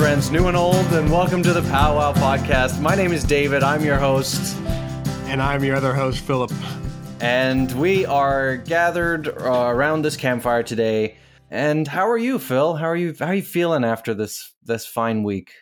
[0.00, 2.80] Friends, new and old, and welcome to the Powwow Podcast.
[2.80, 3.62] My name is David.
[3.62, 4.56] I'm your host,
[5.26, 6.50] And I'm your other host, Philip.
[7.20, 11.18] and we are gathered uh, around this campfire today.
[11.50, 12.76] And how are you, Phil?
[12.76, 13.14] How are you?
[13.18, 15.52] How are you feeling after this this fine week?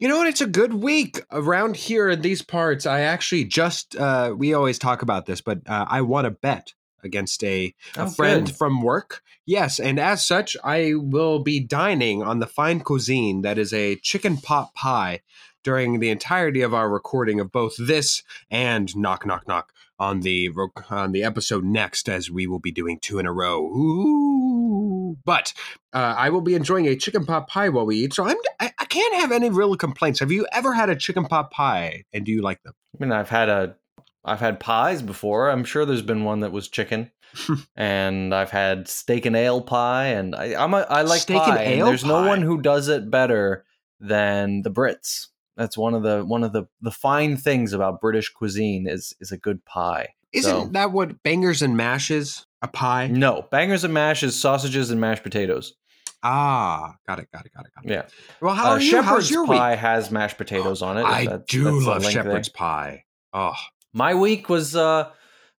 [0.00, 0.26] You know what?
[0.26, 2.86] It's a good week around here in these parts.
[2.86, 6.74] I actually just, uh, we always talk about this, but uh, I won a bet
[7.04, 8.56] against a, a Oh, friend good.
[8.56, 9.22] from work.
[9.46, 9.78] Yes.
[9.78, 14.36] And as such, I will be dining on the fine cuisine that is a chicken
[14.38, 15.20] pot pie
[15.62, 20.50] during the entirety of our recording of both this and knock, knock, knock on the,
[20.90, 23.60] on the episode next, as we will be doing two in a row.
[23.64, 25.16] Ooh.
[25.24, 25.54] But
[25.92, 28.12] uh, I will be enjoying a chicken pot pie while we eat.
[28.14, 30.20] So I'm, I, I can't have any real complaints.
[30.20, 32.74] Have you ever had a chicken pot pie and do you like them?
[32.94, 33.76] I mean, I've had a,
[34.24, 35.50] I've had pies before.
[35.50, 37.10] I'm sure there's been one that was chicken,
[37.76, 41.58] and I've had steak and ale pie, and I, I'm a, I like Steak pie.
[41.62, 43.64] and ale there's no one who does it better
[44.00, 45.26] than the Brits.
[45.56, 49.30] That's one of the one of the the fine things about British cuisine is is
[49.32, 50.14] a good pie.
[50.32, 53.06] Isn't So- that what bangers and mashes a pie?
[53.08, 55.74] No, bangers and mashes sausages and mashed potatoes.
[56.22, 57.90] Ah, got it, got it, got it, got it.
[57.90, 58.02] Yeah,
[58.40, 58.90] Well, how Uh, are you?
[58.90, 59.58] shepherd's How's your week?
[59.58, 61.04] pie has mashed potatoes on it.
[61.04, 62.54] I that's- do that's love shepherd's there.
[62.56, 63.04] pie.
[63.34, 63.52] Oh,
[63.94, 65.10] My week was uh,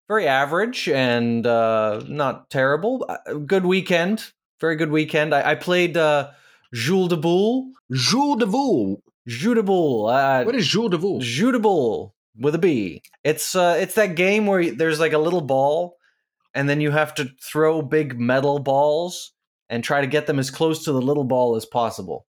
[0.07, 3.05] very average and uh, not terrible.
[3.07, 5.33] Uh, Good weekend, very good weekend.
[5.33, 6.31] I, I played uh,
[6.73, 7.71] Jules de Boule.
[7.91, 9.01] Jules de Voul.
[9.27, 10.07] Jeu de Boule.
[10.07, 11.21] Uh, What is Jules de Voul?
[11.21, 13.01] Jeu de Boule with a B.
[13.23, 15.95] It's uh, it's that game where there's like a little ball,
[16.53, 19.31] and then you have to throw big metal balls
[19.69, 22.25] and try to get them as close to the little ball as possible.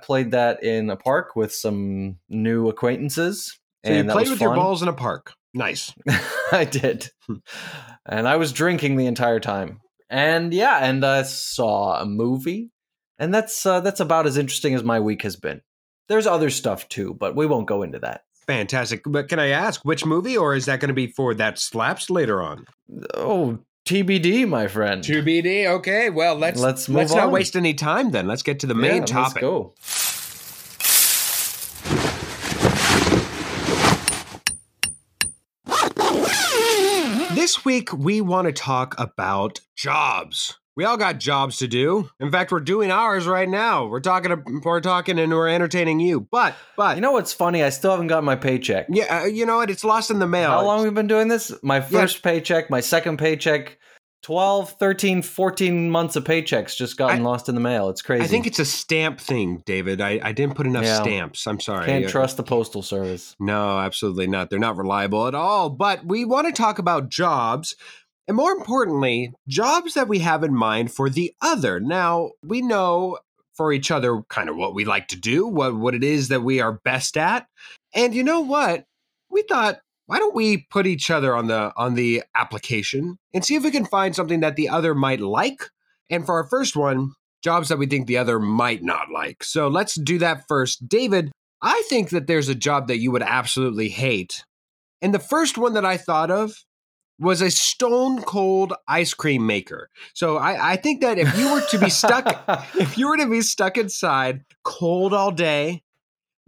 [0.00, 3.58] I played that in a park with some new acquaintances.
[3.84, 5.34] So you played with your balls in a park.
[5.54, 5.94] Nice.
[6.52, 7.10] I did.
[8.06, 9.80] and I was drinking the entire time.
[10.08, 12.70] And yeah, and I saw a movie.
[13.18, 15.60] And that's uh, that's about as interesting as my week has been.
[16.08, 18.22] There's other stuff too, but we won't go into that.
[18.46, 19.02] Fantastic.
[19.06, 22.10] But can I ask which movie, or is that going to be for that slaps
[22.10, 22.64] later on?
[23.14, 25.04] Oh, TBD, my friend.
[25.04, 25.66] TBD.
[25.66, 26.10] Okay.
[26.10, 28.26] Well, let's Let's move let's not waste any time then.
[28.26, 29.42] Let's get to the main Yeah, topic.
[29.42, 29.74] Let's go.
[37.60, 40.56] This week, we want to talk about jobs.
[40.76, 42.08] We all got jobs to do.
[42.18, 43.84] In fact, we're doing ours right now.
[43.84, 46.26] We're talking, we're talking, and we're entertaining you.
[46.30, 47.62] But, but, You know what's funny?
[47.62, 48.86] I still haven't got my paycheck.
[48.88, 49.68] yeah, uh, you know what?
[49.68, 50.48] It's lost in the mail.
[50.48, 51.52] How long we've we been doing this?
[51.62, 53.78] My first paycheck, my second paycheck,
[54.22, 57.88] 12, 13, 14 months of paychecks just gotten I- lost in the mail.
[57.88, 58.22] It's crazy.
[58.24, 60.00] I think it's a stamp thing, David.
[60.00, 61.00] I, I didn't put enough Yeah.
[61.02, 61.46] stamps.
[61.46, 61.86] I'm sorry.
[61.86, 63.34] Can't trust the postal service.
[63.40, 64.50] No, absolutely not.
[64.50, 65.70] They're not reliable at all.
[65.70, 67.74] But we want to talk about jobs.
[68.28, 71.80] And more importantly, jobs that we have in mind for the other.
[71.80, 73.18] Now, we know
[73.56, 76.42] for each other kind of what we like to do, what, what it is that
[76.42, 77.46] we are best at.
[77.94, 78.84] And you know what?
[79.30, 83.54] We thought, why don't we put each other on the on the application and see
[83.54, 85.62] if we can find something that the other might like?
[86.10, 87.12] And for our first one,
[87.44, 89.44] jobs that we think the other might not like.
[89.44, 90.88] So let's do that first.
[90.88, 91.30] David,
[91.62, 94.42] I think that there's a job that you would absolutely hate.
[95.00, 96.56] And the first one that I thought of
[97.20, 99.90] was a stone cold ice cream maker.
[100.12, 102.26] So I, I think that if you were to be stuck,
[102.74, 105.84] if you were to be stuck inside cold all day,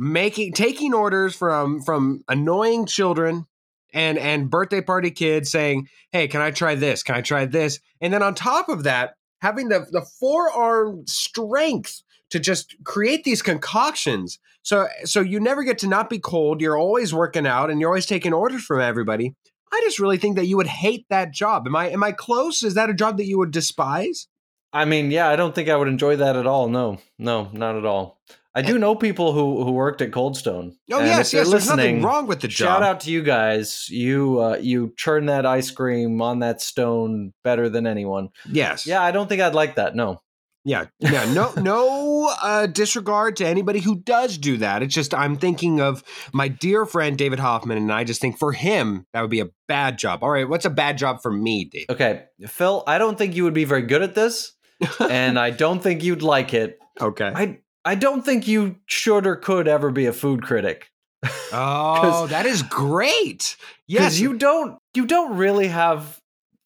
[0.01, 3.47] making taking orders from from annoying children
[3.93, 7.03] and and birthday party kids saying, "Hey, can I try this?
[7.03, 12.03] Can I try this?" And then on top of that, having the the forearm strength
[12.31, 14.39] to just create these concoctions.
[14.63, 16.61] So so you never get to not be cold.
[16.61, 19.35] You're always working out and you're always taking orders from everybody.
[19.73, 21.67] I just really think that you would hate that job.
[21.67, 22.63] Am I am I close?
[22.63, 24.29] Is that a job that you would despise?
[24.73, 26.69] I mean, yeah, I don't think I would enjoy that at all.
[26.69, 28.19] No, no, not at all.
[28.55, 30.75] I do know people who who worked at Coldstone.
[30.91, 31.51] Oh and yes, yes.
[31.51, 32.67] There's nothing wrong with the job.
[32.67, 33.89] Shout out to you guys.
[33.89, 38.29] You uh, you churn that ice cream on that stone better than anyone.
[38.51, 38.87] Yes.
[38.87, 39.95] Yeah, I don't think I'd like that.
[39.95, 40.21] No.
[40.65, 44.83] Yeah, yeah, no, no uh, disregard to anybody who does do that.
[44.83, 48.53] It's just I'm thinking of my dear friend David Hoffman, and I just think for
[48.53, 50.23] him that would be a bad job.
[50.23, 51.87] All right, what's a bad job for me, Dave?
[51.91, 54.53] Okay, Phil, I don't think you would be very good at this,
[55.01, 56.79] and I don't think you'd like it.
[57.01, 57.33] Okay.
[57.35, 60.89] I I don't think you should or could ever be a food critic.
[61.55, 63.57] Oh, that is great.
[63.87, 66.19] Yes, you don't you don't really have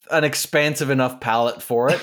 [0.09, 2.01] an expansive enough palate for it.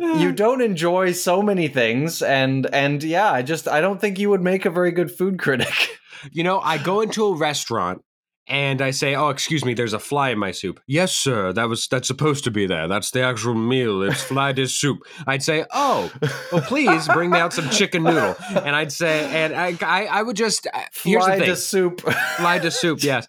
[0.00, 4.30] you don't enjoy so many things and and yeah, I just I don't think you
[4.30, 5.98] would make a very good food critic.
[6.30, 8.02] you know, I go into a restaurant
[8.48, 11.52] and I say, "Oh, excuse me, there's a fly in my soup." Yes, sir.
[11.52, 12.88] That was that's supposed to be there.
[12.88, 14.02] That's the actual meal.
[14.02, 14.98] It's fly dish soup.
[15.26, 16.12] I'd say, "Oh,
[16.50, 20.22] well, please bring me out some chicken noodle." And I'd say, and I I, I
[20.22, 21.50] would just uh, here's Fly the thing.
[21.50, 22.00] to soup.
[22.36, 23.02] fly to soup.
[23.02, 23.26] Yes,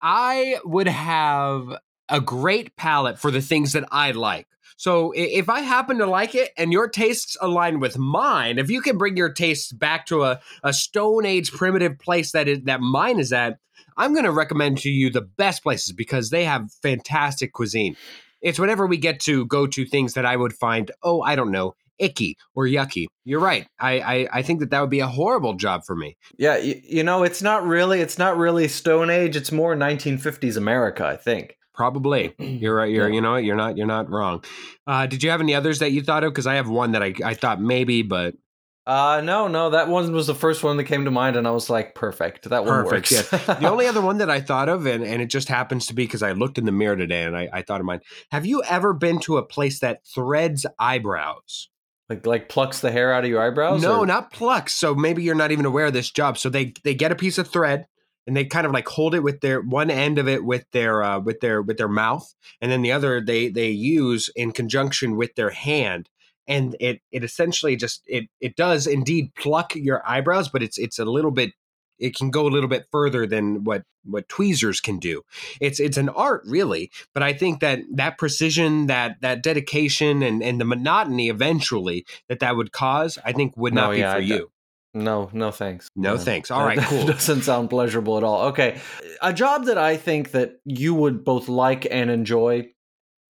[0.00, 1.76] I would have
[2.08, 4.46] a great palate for the things that I like.
[4.76, 8.80] So if I happen to like it and your tastes align with mine, if you
[8.80, 12.80] can bring your tastes back to a, a Stone Age primitive place that is that
[12.80, 13.58] mine is at,
[13.96, 17.96] I'm going to recommend to you the best places because they have fantastic cuisine.
[18.40, 21.52] It's whenever we get to go to things that I would find, oh, I don't
[21.52, 23.06] know, icky or yucky.
[23.24, 23.66] You're right.
[23.78, 26.16] I I, I think that that would be a horrible job for me.
[26.36, 29.36] yeah, you, you know, it's not really it's not really Stone Age.
[29.36, 31.56] It's more 1950s America, I think.
[31.74, 32.34] Probably.
[32.38, 32.90] You're right.
[32.90, 33.14] You're Yeah.
[33.14, 33.44] you know what?
[33.44, 34.44] You're not you're not wrong.
[34.86, 36.32] Uh, did you have any others that you thought of?
[36.32, 38.34] Because I have one that I, I thought maybe, but
[38.84, 41.52] Uh no, no, that one was the first one that came to mind, and I
[41.52, 42.48] was like, perfect.
[42.50, 43.46] That one Perfect, works.
[43.46, 46.04] the only other one that I thought of, and, and it just happens to be
[46.04, 48.00] because I looked in the mirror today and I, I thought of mine.
[48.32, 51.68] Have you ever been to a place that threads eyebrows?
[52.08, 53.80] like like plucks the hair out of your eyebrows.
[53.82, 54.74] no, or- not plucks.
[54.74, 56.36] So maybe you're not even aware of this job.
[56.36, 57.86] So they they get a piece of thread
[58.26, 61.02] and they kind of like hold it with their one end of it with their
[61.02, 65.16] uh, with their with their mouth, and then the other they they use in conjunction
[65.16, 66.08] with their hand.
[66.48, 70.98] And it it essentially just it it does indeed pluck your eyebrows, but it's it's
[70.98, 71.52] a little bit
[71.98, 75.22] it can go a little bit further than what what tweezers can do.
[75.60, 80.42] It's it's an art really, but I think that that precision, that that dedication, and
[80.42, 84.12] and the monotony eventually that that would cause, I think would No, not be yeah,
[84.12, 84.50] for I you.
[84.94, 85.88] No, no thanks.
[85.96, 86.50] No thanks.
[86.50, 87.06] All right, cool.
[87.06, 88.48] Doesn't sound pleasurable at all.
[88.48, 88.80] Okay.
[89.22, 92.68] A job that I think that you would both like and enjoy.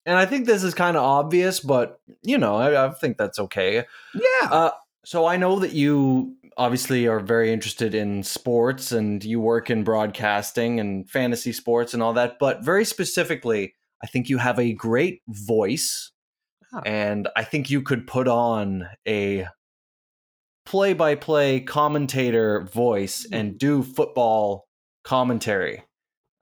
[0.05, 3.39] And I think this is kind of obvious, but you know, I, I think that's
[3.39, 3.85] okay.
[4.13, 4.49] Yeah.
[4.49, 4.71] Uh,
[5.05, 9.83] so I know that you obviously are very interested in sports and you work in
[9.83, 13.73] broadcasting and fantasy sports and all that, but very specifically,
[14.03, 16.11] I think you have a great voice
[16.73, 16.81] Ah.
[16.85, 19.47] and I think you could put on a
[20.65, 24.67] play by play commentator voice and do football
[25.03, 25.83] commentary.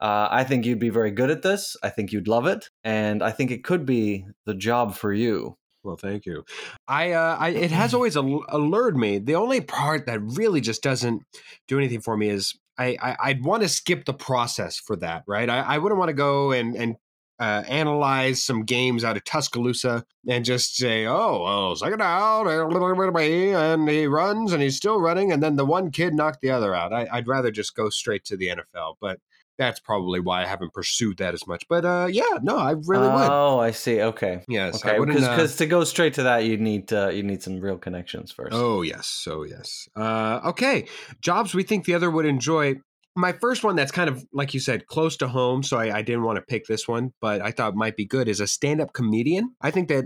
[0.02, 1.78] Uh, I think you'd be very good at this.
[1.84, 5.58] I think you'd love it, and I think it could be the job for you.
[5.84, 6.44] Well, thank you.
[6.88, 9.20] I, uh, I it has always al- allured me.
[9.20, 11.22] The only part that really just doesn't
[11.68, 15.24] do anything for me is I, I I'd want to skip the process for that,
[15.28, 15.50] right?
[15.50, 16.96] I, I wouldn't want to go and and
[17.40, 23.90] uh, analyze some games out of Tuscaloosa and just say, oh, well, second out, and
[23.90, 26.94] he runs and he's still running, and then the one kid knocked the other out.
[26.94, 29.20] I, I'd rather just go straight to the NFL, but
[29.62, 31.68] that's probably why I haven't pursued that as much.
[31.70, 33.30] But uh, yeah, no, I really would.
[33.30, 34.02] Oh, I see.
[34.02, 34.42] Okay.
[34.48, 37.60] Yes, Okay, because uh, to go straight to that, you need uh, you need some
[37.60, 38.54] real connections first.
[38.54, 39.88] Oh yes, oh yes.
[39.96, 40.88] Uh, okay,
[41.22, 42.76] jobs we think the other would enjoy.
[43.14, 46.02] My first one that's kind of like you said, close to home, so I, I
[46.02, 48.94] didn't want to pick this one, but I thought might be good is a stand-up
[48.94, 49.54] comedian.
[49.62, 50.06] I think that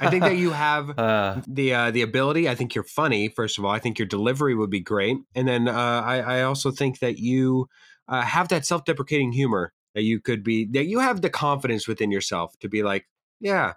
[0.00, 2.48] I think that you have uh, the uh, the ability.
[2.48, 3.28] I think you're funny.
[3.28, 6.42] First of all, I think your delivery would be great, and then uh, I, I
[6.42, 7.68] also think that you
[8.08, 12.10] uh, have that self-deprecating humor that you could be that you have the confidence within
[12.10, 13.06] yourself to be like,
[13.40, 13.74] yeah,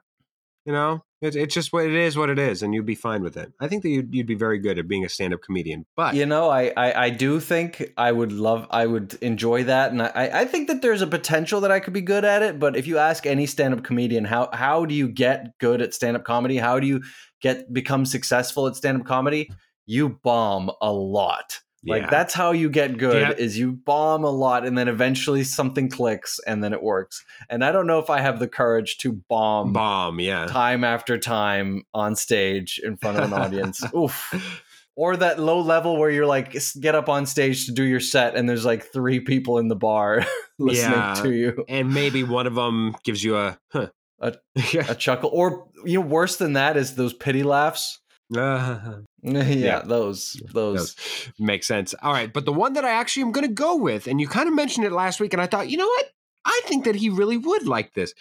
[0.65, 3.21] you know, it's it's just what it is, what it is, and you'd be fine
[3.21, 3.51] with it.
[3.59, 5.85] I think that you'd, you'd be very good at being a stand-up comedian.
[5.95, 9.91] But you know, I, I I do think I would love, I would enjoy that,
[9.91, 12.59] and I I think that there's a potential that I could be good at it.
[12.59, 16.23] But if you ask any stand-up comedian, how how do you get good at stand-up
[16.23, 16.57] comedy?
[16.57, 17.03] How do you
[17.41, 19.51] get become successful at stand-up comedy?
[19.85, 21.59] You bomb a lot.
[21.85, 22.09] Like yeah.
[22.09, 23.31] that's how you get good Yeah.
[23.37, 27.23] is you bomb a lot and then eventually something clicks and then it works.
[27.49, 30.47] And I don't know if I have the courage to bomb, bomb, yeah.
[30.47, 33.83] time after time on stage in front of an audience.
[33.95, 34.61] Oof.
[34.97, 38.35] Or that low level where you're like get up on stage to do your set
[38.35, 40.25] and there's like three people in the bar
[40.57, 41.13] listening Yeah.
[41.21, 41.65] to you.
[41.67, 43.87] And maybe one of them gives you a huh.
[44.21, 44.35] A-
[44.89, 47.99] A chuckle or you know worse than that is those pity laughs.
[49.21, 49.79] Yeah, Yeah.
[49.79, 50.95] those those.
[51.39, 51.95] Makes sense.
[52.01, 54.27] All right, but the one that I actually am going to go with, and you
[54.27, 56.11] kind of mentioned it last week, and I thought, you know what?
[56.45, 58.13] I think that he really would like this.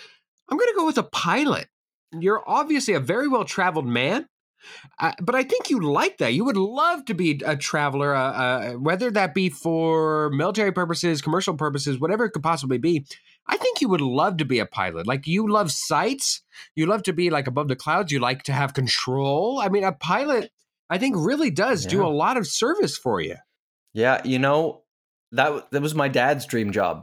[0.49, 1.69] I'm going to go with a pilot.
[2.13, 4.27] You're obviously a very well traveled man,
[4.99, 6.33] uh, but I think you like that.
[6.35, 11.23] You would love to be a traveler, uh, uh, whether that be for military purposes,
[11.23, 13.05] commercial purposes, whatever it could possibly be.
[13.47, 15.07] I think you would love to be a pilot.
[15.07, 16.43] Like you love sights,
[16.75, 19.61] you love to be like above the clouds, you like to have control.
[19.61, 20.51] I mean, a pilot,
[20.89, 23.37] I think, really does do a lot of service for you.
[23.93, 24.83] Yeah, you know,
[25.33, 27.03] that that was my dad's dream job.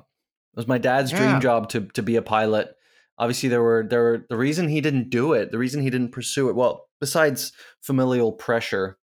[0.54, 1.18] It was my dad's Yeah.
[1.20, 2.76] dream job to to be a pilot.
[3.22, 6.12] Obviously, there were there were the reason he didn't do it, the reason he didn't
[6.12, 6.56] pursue it.
[6.56, 8.98] Well, besides familial pressure,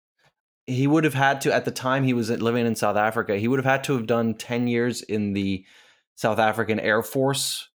[0.67, 3.37] he would have had to at the time he was living in South Africa.
[3.39, 5.65] He would have had to have done ten years in the
[6.17, 7.69] South African Air Force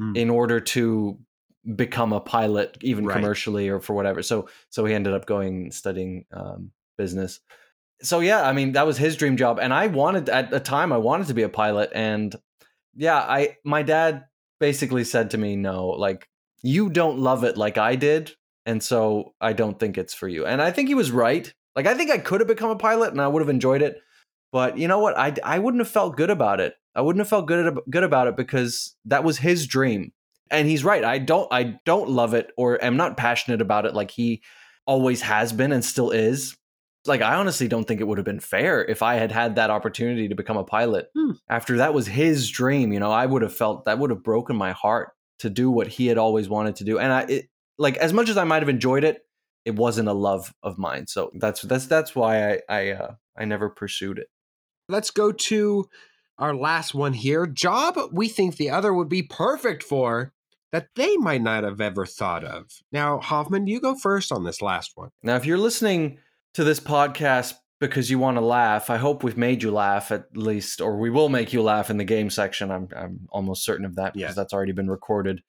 [0.00, 0.16] Mm.
[0.16, 1.16] in order to
[1.76, 3.14] become a pilot, even Right.
[3.14, 4.22] commercially or for whatever.
[4.22, 7.38] So so he ended up going studying um, business.
[8.02, 10.92] So yeah, I mean that was his dream job, and I wanted at the time
[10.92, 12.34] I wanted to be a pilot, and
[12.96, 14.24] yeah, I my dad
[14.64, 16.26] basically said to me, no, like
[16.62, 18.32] you don't love it like I did,
[18.64, 20.46] and so I don't think it's for you.
[20.46, 21.52] And I think he was right.
[21.76, 23.98] Like I think I could have become a pilot and I would have enjoyed it,
[24.52, 25.18] but you know what?
[25.18, 26.72] I I wouldn't have felt good about it.
[26.94, 30.12] I wouldn't have felt good good about it because that was his dream.
[30.50, 31.04] And he's right.
[31.04, 34.42] I don't I don't love it or am not passionate about it like he
[34.86, 36.56] always has been and still is.
[37.06, 39.70] Like I honestly don't think it would have been fair if I had had that
[39.70, 41.32] opportunity to become a pilot Hmm.
[41.48, 42.92] after that was his dream.
[42.92, 45.88] You know, I would have felt that would have broken my heart to do what
[45.88, 46.98] he had always wanted to do.
[46.98, 49.22] And I it, like as much as I might have enjoyed it,
[49.64, 51.06] it wasn't a love of mine.
[51.06, 54.28] So that's that's that's why I I uh, I never pursued it.
[54.88, 55.88] Let's go to
[56.38, 57.46] our last one here.
[57.46, 60.32] Job we think the other would be perfect for
[60.72, 62.66] that they might not have ever thought of.
[62.90, 65.10] Now, Hoffman, you go first on this last one.
[65.22, 66.18] Now, if you're listening
[66.54, 70.36] to this podcast because you want to laugh, I hope we've made you laugh at
[70.36, 72.70] least, or we will make you laugh in the game section.
[72.70, 75.42] I'm I'm almost certain of that because that's already been recorded.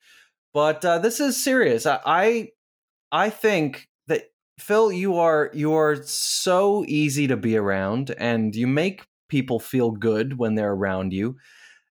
[0.52, 1.86] But uh, this is serious.
[1.86, 2.48] I, I
[3.12, 4.24] I think that
[4.58, 9.90] Phil, you are you are so easy to be around, and you make people feel
[9.90, 11.36] good when they're around you.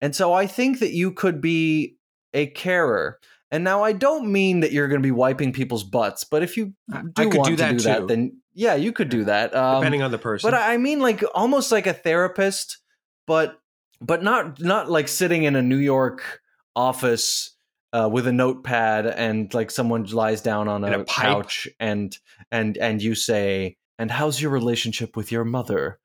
[0.02, 1.98] And so I think that you could be
[2.34, 3.20] a carer.
[3.52, 6.56] And now I don't mean that you're going to be wiping people's butts, but if
[6.56, 7.84] you do I could want do to that do too.
[7.84, 9.56] that, then yeah, you could do that.
[9.56, 10.50] Um, Depending on the person.
[10.50, 12.78] but I mean, like almost like a therapist,
[13.26, 13.60] but
[14.02, 16.42] but not not like sitting in a New York
[16.76, 17.56] office
[17.92, 22.16] uh, with a notepad and like someone lies down on a, a couch and
[22.52, 26.00] and and you say, "And how's your relationship with your mother?"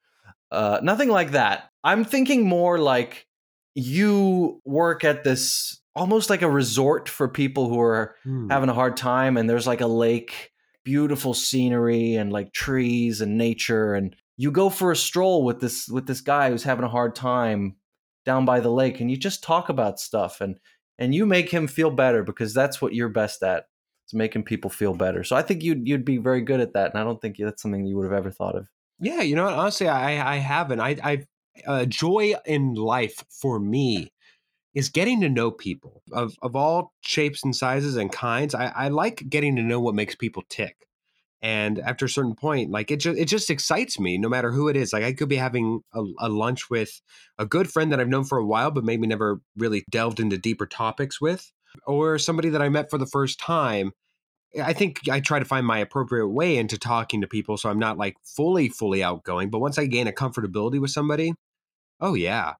[0.50, 1.70] Uh, nothing like that.
[1.82, 3.26] I'm thinking more like
[3.74, 8.50] you work at this almost like a resort for people who are Hmm.
[8.50, 10.50] having a hard time and there's like a lake
[10.84, 15.88] beautiful scenery and like trees and nature and you go for a stroll with this
[15.88, 17.76] with this guy who's having a hard time
[18.26, 20.58] down by the lake and you just talk about stuff and
[20.98, 23.66] and you make him feel better because that's what you're best at
[24.06, 26.90] is making people feel better so i think you'd you'd be very good at that
[26.90, 28.68] and i don't think that's something you would have ever thought of
[29.00, 29.54] Yeah, you know what?
[29.54, 30.80] Honestly, I I haven't.
[30.80, 31.26] I I
[31.66, 34.12] uh, joy in life for me
[34.74, 38.54] is getting to know people of of all shapes and sizes and kinds.
[38.54, 40.76] I, I like getting to know what makes people tick.
[41.42, 44.68] And after a certain point, like it just it just excites me, no matter who
[44.68, 44.92] it is.
[44.92, 47.00] Like I could be having a, a lunch with
[47.38, 50.38] a good friend that I've known for a while, but maybe never really delved into
[50.38, 51.52] deeper topics with,
[51.86, 53.92] or somebody that I met for the first time.
[54.62, 57.78] I think I try to find my appropriate way into talking to people so I'm
[57.78, 59.50] not like fully, fully outgoing.
[59.50, 61.34] But once I gain a comfortability with somebody,
[62.00, 62.54] oh yeah.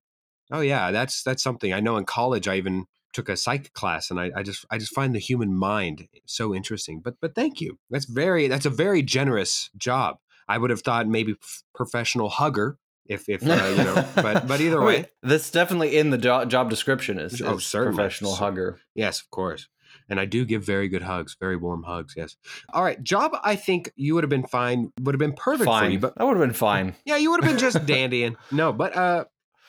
[0.50, 1.72] Oh yeah, that's that's something.
[1.72, 4.78] I know in college I even took a psych class and I, I just I
[4.78, 7.00] just find the human mind so interesting.
[7.00, 7.78] But but thank you.
[7.90, 10.16] That's very that's a very generous job.
[10.48, 11.36] I would have thought maybe
[11.74, 14.96] professional hugger if if uh, you know but but either way.
[14.96, 17.96] Wait, that's definitely in the jo- job description is, Oh, certainly.
[17.96, 19.68] professional So- hugger Yes, of course.
[20.08, 22.14] And I do give very good hugs, very warm hugs.
[22.16, 22.36] Yes.
[22.74, 23.32] All right, job.
[23.42, 24.92] I think you would have been fine.
[25.00, 25.98] Would have been perfect fine for you.
[26.00, 28.36] But that would have been fine yeah, you would have been just dandying.
[28.50, 29.24] No, but uh,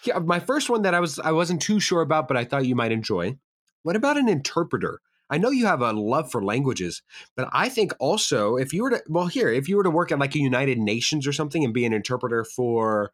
[0.07, 2.65] yeah, my first one that I was I wasn't too sure about, but I thought
[2.65, 3.37] you might enjoy.
[3.83, 5.01] What about an interpreter?
[5.29, 7.01] I know you have a love for languages,
[7.35, 10.11] but I think also if you were to well here, if you were to work
[10.11, 13.11] at like a United Nations or something and be an interpreter for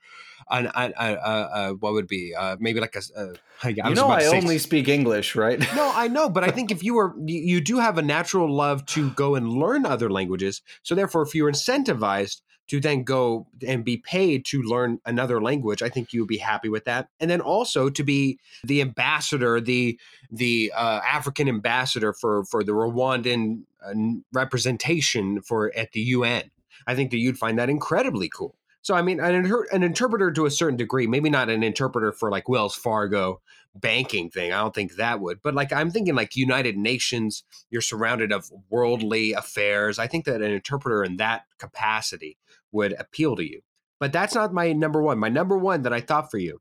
[0.50, 3.34] an, an, a, a, a, what would be uh, maybe like a, a
[3.64, 6.84] I you know i only speak english right no, I know, but I think if
[6.84, 10.62] you were, you, you do have a natural love to go and learn other languages.
[10.84, 12.42] So therefore, if you're incentivized
[12.72, 16.38] to then go and be paid to learn another language, I think you would be
[16.38, 17.10] happy with that.
[17.20, 20.00] And then also to be the ambassador, the
[20.32, 23.94] the uh, African ambassador for for the Rwandan uh,
[24.32, 26.44] representation for at the UN.
[26.88, 28.56] I think that you'd find that incredibly cool.
[28.82, 32.14] So I mean, an, inter- an interpreter to a certain degree, maybe not an interpreter
[32.14, 33.42] for like Wells Fargo
[33.76, 34.54] banking thing.
[34.54, 35.42] I don't think that would.
[35.42, 40.00] But like I'm thinking like United Nations, you're surrounded of worldly affairs.
[40.00, 42.38] I think that an interpreter in that capacity
[42.72, 43.62] would appeal to you.
[44.00, 45.20] But that's not my number one.
[45.20, 46.60] My number one that I thought for you.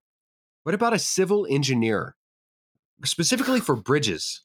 [0.64, 2.14] What about a civil engineer?
[3.04, 4.42] Specifically for bridges.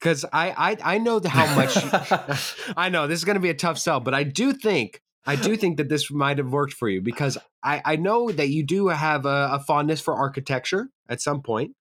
[0.00, 1.76] Because I, I I know how much
[2.76, 5.36] I know this is going to be a tough sell, but I do think I
[5.36, 8.64] do think that this might have worked for you because I, I know that you
[8.64, 11.76] do have a, a fondness for architecture at some point.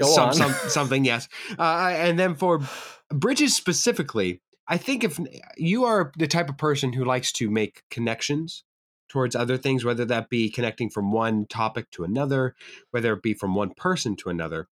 [0.00, 2.60] Some, some something yes, uh, and then for
[3.10, 4.40] bridges specifically,
[4.72, 5.20] I think if
[5.58, 8.64] you are the type of person who likes to make connections
[9.10, 12.54] towards other things, whether that be connecting from one topic to another,
[12.90, 14.68] whether it be from one person to another.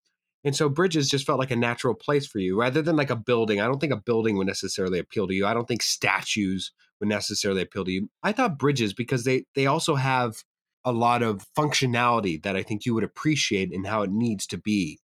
[0.45, 3.15] And so bridges just felt like a natural place for you rather than like a
[3.17, 3.59] building.
[3.59, 5.45] I don't think a building would necessarily appeal to you.
[5.45, 8.09] I don't think statues would necessarily appeal to you.
[8.23, 10.45] I thought bridges because they they also have
[10.85, 14.57] a lot of functionality that I think you would appreciate in how it needs to
[14.57, 15.01] be.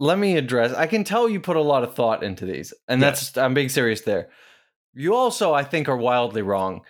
[0.00, 0.72] Let me address.
[0.74, 3.30] I can tell you put a lot of thought into these, and Yes.
[3.32, 4.30] that's I'm being serious there.
[4.92, 6.82] You also, I think, are wildly wrong.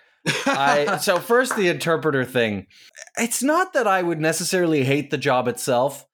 [0.45, 2.67] I so first the interpreter thing.
[3.17, 6.05] It's not that I would necessarily hate the job itself,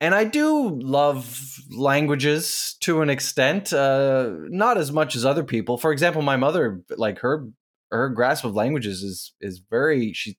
[0.00, 5.78] and I do love languages to an extent, uh, not as much as other people.
[5.78, 7.48] For example, my mother, like her
[7.92, 10.38] her grasp of languages is is very she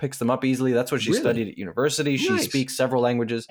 [0.00, 0.72] picks them up easily.
[0.72, 1.20] That's what she Really?
[1.20, 2.16] studied at university.
[2.16, 3.46] She speaks several languages.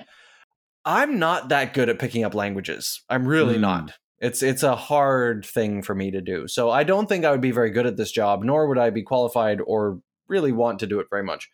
[0.84, 3.02] I'm not that good at picking up languages.
[3.08, 3.62] I'm really Hmm.
[3.62, 3.92] not.
[4.20, 6.46] It's it's a hard thing for me to do.
[6.48, 8.90] So I don't think I would be very good at this job, nor would I
[8.90, 11.50] be qualified or really want to do it very much.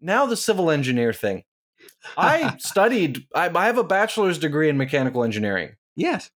[0.00, 1.44] Now the civil engineer thing.
[2.16, 5.72] I studied I, I have a bachelor's degree in mechanical engineering.
[5.96, 6.30] yes.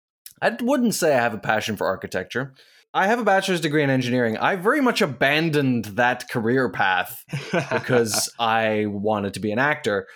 [0.41, 2.53] I wouldn't say I have a passion for architecture.
[2.93, 4.37] I have a bachelor's degree in engineering.
[4.37, 10.07] I very much abandoned that career path because I wanted to be an actor.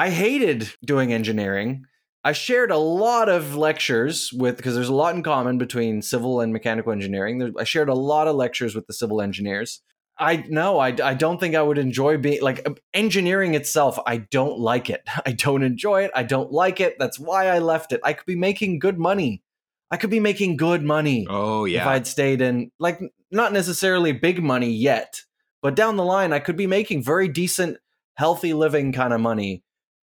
[0.00, 1.84] I hated doing engineering.
[2.24, 6.40] I shared a lot of lectures with because there's a lot in common between civil
[6.40, 7.36] and mechanical engineering.
[7.36, 9.82] There, I shared a lot of lectures with the civil engineers.
[10.18, 13.98] I no, I, I don't think I would enjoy being like engineering itself.
[14.06, 15.02] I don't like it.
[15.26, 16.12] I don't enjoy it.
[16.14, 16.96] I don't like it.
[16.98, 18.00] That's why I left it.
[18.02, 19.42] I could be making good money.
[19.90, 21.82] I could be making good money oh yeah.
[21.82, 21.86] if.
[21.86, 25.24] I'd stayed in like not necessarily big money yet,
[25.60, 27.76] but down the line I could be making very decent,
[28.14, 29.62] healthy living kind of money.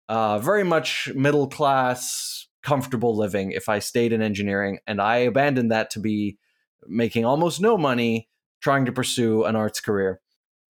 [0.09, 5.71] Uh, very much middle class, comfortable living if I stayed in engineering, and I abandoned
[5.71, 6.39] that to be
[6.87, 8.29] making almost no money
[8.61, 10.21] trying to pursue an arts career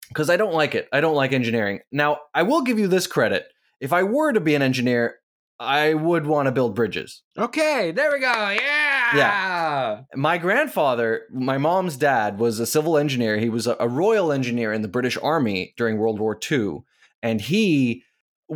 [0.08, 0.88] because I don't like it.
[0.92, 1.80] I don't like engineering.
[1.90, 3.46] Now, I will give you this credit.
[3.80, 5.16] If I were to be an engineer,
[5.58, 7.22] I would want to build bridges.
[7.38, 8.26] okay, there we go.
[8.26, 9.16] Yeah.
[9.16, 10.00] Yeah.
[10.14, 13.38] My grandfather, my mom's dad, was a civil engineer.
[13.38, 16.78] He was a, a royal engineer in the British Army during World War II.
[17.22, 18.02] And he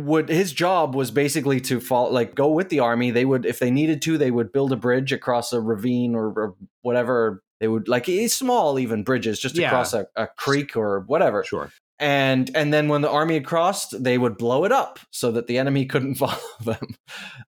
[0.05, 3.11] would his job was basically to fall like go with the army.
[3.11, 6.27] They would, if they needed to, they would build a bridge across a ravine or,
[6.27, 7.43] or whatever.
[7.59, 9.67] They would like small even bridges just Yeah.
[9.67, 11.69] across a, a creek or whatever Sure.
[11.99, 15.47] and and then when the army had crossed they would blow it up so that
[15.47, 16.95] the enemy couldn't follow them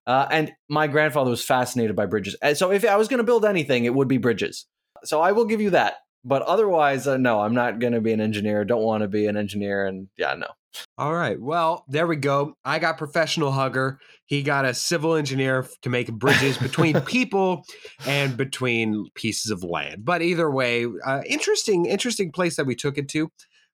[0.06, 3.24] uh, and my grandfather was fascinated by bridges And so if i was going to
[3.24, 4.66] build anything it would be bridges
[5.04, 5.94] so i will give you that
[6.26, 9.26] but otherwise uh, no i'm not going to be an engineer don't want to be
[9.26, 10.48] an engineer and yeah no
[10.98, 11.40] All right.
[11.40, 12.54] Well, there we go.
[12.64, 13.98] I got professional hugger.
[14.26, 17.64] He got a civil engineer to make bridges between people
[18.06, 20.04] and between pieces of land.
[20.04, 23.30] But either way, uh, interesting, interesting place that we took it to.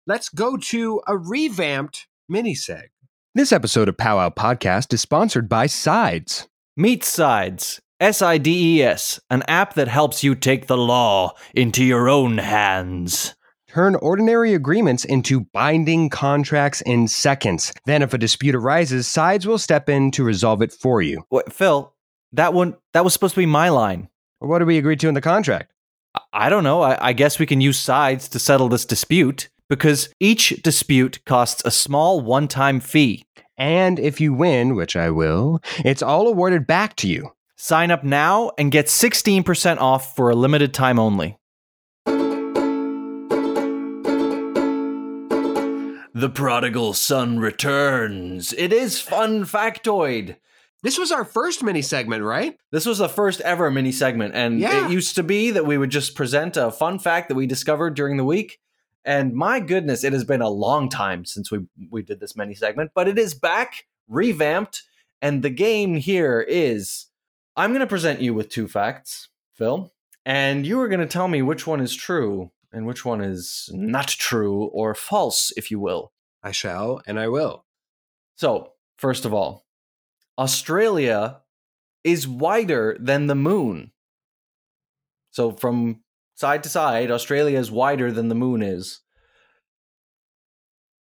[0.06, 2.88] Let's go to a revamped mini seg.
[3.34, 6.48] This episode of Powwow Podcast is sponsored by Sides.
[6.76, 13.34] meet sides s-i-d-e-s an app that helps you take the law into your own hands
[13.68, 17.72] Turn ordinary agreements into binding contracts in seconds.
[17.84, 21.24] Then, if a dispute arises, Sides will step in to resolve it for you.
[21.30, 21.94] Wait, phil
[22.32, 24.08] that one that was supposed to be my line
[24.40, 25.72] What did we agree to in the contract?
[26.32, 26.82] I don't know.
[26.82, 31.62] I, I guess we can use sides to settle this dispute because each dispute costs
[31.64, 33.24] a small one time fee.
[33.56, 37.32] And if you win, which I will, it's all awarded back to you.
[37.56, 41.37] Sign up now and get 16% off for a limited time only.
[46.18, 48.52] The prodigal son returns.
[48.54, 50.34] It is fun factoid.
[50.82, 52.58] This was our first mini segment, right?
[52.72, 54.86] This was the first ever mini segment, and Yeah.
[54.86, 57.94] it used to be that we would just present a fun fact that we discovered
[57.94, 58.58] during the week.
[59.04, 62.56] And my goodness, it has been a long time since we we did this mini
[62.56, 64.82] segment, but it is back, revamped,
[65.22, 67.06] and the game here is
[67.56, 69.92] I'm going to present you with two facts, Phil,
[70.26, 73.68] and you are going to tell me which one is true and which one is
[73.72, 76.12] not true or false, if you will.
[76.42, 77.64] I shall, and I will.
[78.36, 79.66] So, first of all,
[80.38, 81.40] Australia
[82.04, 83.90] is wider than the moon.
[85.30, 86.02] So, from
[86.34, 89.00] side to side, Australia is wider than the moon is.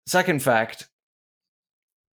[0.07, 0.87] Second fact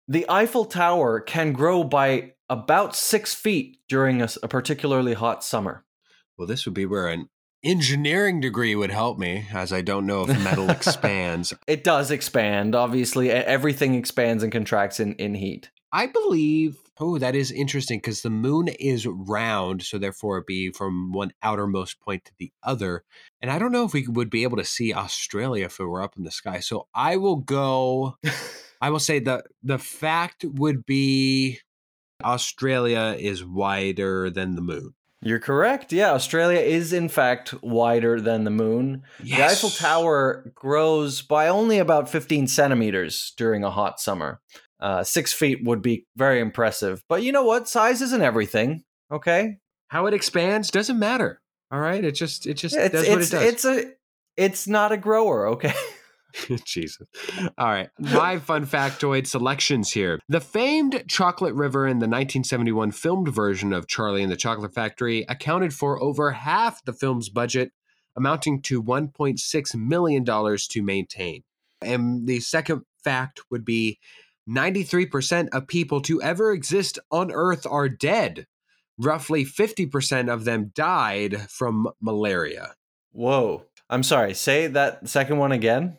[0.07, 5.85] the Eiffel Tower can grow by about six feet during a particularly hot summer.
[6.37, 7.29] Well, this would be where an
[7.63, 11.53] engineering degree would help me, as I don't know if metal expands.
[11.67, 13.31] It does expand, obviously.
[13.31, 15.71] Everything expands and contracts in, in heat.
[15.91, 20.71] I believe Oh, that is interesting because the moon is round, so therefore it'd be
[20.71, 23.03] from one outermost point to the other.
[23.41, 26.03] And I don't know if we would be able to see Australia if it were
[26.03, 26.59] up in the sky.
[26.59, 28.17] So I will go.
[28.81, 31.59] I will say the the fact would be
[32.23, 34.93] Australia is wider than the moon.
[35.23, 35.93] You're correct.
[35.93, 39.03] Yeah, Australia is in fact wider than the moon.
[39.19, 44.41] The Eiffel Tower grows by only about 15 centimeters during a hot summer.
[44.79, 47.03] Uh, six feet would be very impressive.
[47.07, 47.69] But you know what?
[47.69, 48.83] Size isn't everything.
[49.11, 49.57] Okay.
[49.87, 51.39] How it expands doesn't matter.
[51.71, 52.03] All right.
[52.03, 53.43] It just it just It's does what it it's does.
[53.43, 53.91] it's a
[54.35, 55.47] it's not a grower.
[55.49, 55.73] Okay.
[56.65, 57.07] Jesus.
[57.57, 57.89] All right.
[57.99, 60.19] My fun factoid selections here.
[60.27, 65.25] The famed Chocolate River in the 1971 filmed version of Charlie and the Chocolate Factory
[65.29, 67.71] accounted for over half the film's budget,
[68.15, 71.43] amounting to $1.6 million to maintain.
[71.81, 73.99] And the second fact would be
[74.49, 78.47] 93% of people to ever exist on Earth are dead.
[78.97, 82.75] Roughly 50% of them died from malaria.
[83.11, 83.65] Whoa.
[83.89, 84.33] I'm sorry.
[84.33, 85.97] Say that second one again.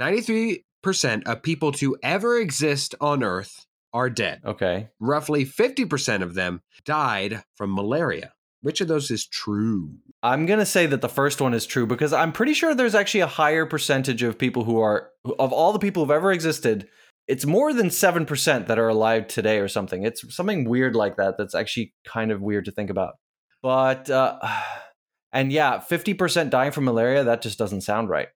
[0.00, 4.40] 93% of people to ever exist on Earth are dead.
[4.44, 4.88] Okay.
[4.98, 8.32] Roughly 50% of them died from malaria.
[8.62, 9.94] Which of those is true?
[10.22, 12.94] I'm going to say that the first one is true because I'm pretty sure there's
[12.94, 16.88] actually a higher percentage of people who are, of all the people who've ever existed,
[17.26, 20.02] it's more than 7% that are alive today or something.
[20.02, 23.14] It's something weird like that that's actually kind of weird to think about.
[23.62, 24.38] But, uh,
[25.32, 28.28] and yeah, 50% dying from malaria, that just doesn't sound right.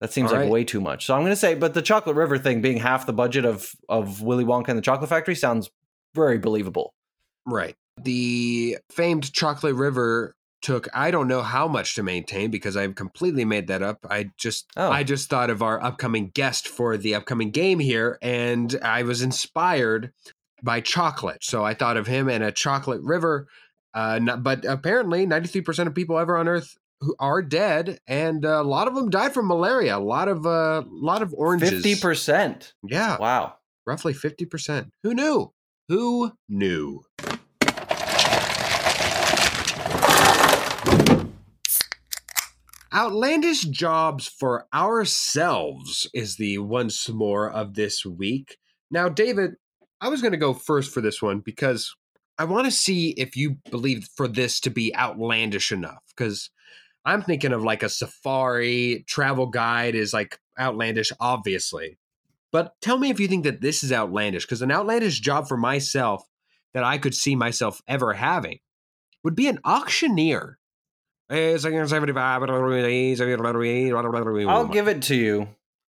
[0.00, 0.50] That seems All like right.
[0.50, 1.06] way too much.
[1.06, 3.74] So I'm going to say, but the Chocolate River thing being half the budget of,
[3.88, 5.70] of Willy Wonka and the Chocolate Factory sounds
[6.14, 6.94] very believable.
[7.46, 7.76] Right.
[8.02, 13.44] The famed Chocolate River took I don't know how much to maintain because I've completely
[13.44, 14.06] made that up.
[14.10, 14.90] I just Oh.
[14.90, 19.22] I just thought of our upcoming guest for the upcoming game here and I was
[19.22, 20.12] inspired
[20.62, 21.42] by chocolate.
[21.42, 23.48] So I thought of him and a chocolate river
[23.94, 28.60] uh, not, but apparently 93% of people ever on earth who are dead and uh,
[28.60, 29.96] a lot of them died from malaria.
[29.96, 31.84] A lot of uh, lot of oranges.
[31.84, 32.72] 50%.
[32.86, 33.54] Yeah, Wow.
[33.86, 34.90] roughly 50%.
[35.02, 35.52] Who knew?
[35.88, 37.02] Who knew?
[42.92, 48.56] Outlandish jobs for ourselves is the once more of this week.
[48.90, 49.52] Now, David,
[50.00, 51.94] I was going to go first for this one because
[52.36, 56.02] I want to see if you believe for this to be outlandish enough.
[56.08, 56.50] Because
[57.04, 61.98] I'm thinking of like a safari travel guide is like outlandish, obviously.
[62.52, 65.56] But tell me if you think that this is outlandish, because an outlandish job for
[65.56, 66.24] myself
[66.74, 68.58] that I could see myself ever having
[69.24, 70.58] would be an auctioneer.
[74.48, 75.48] I'll give it to you.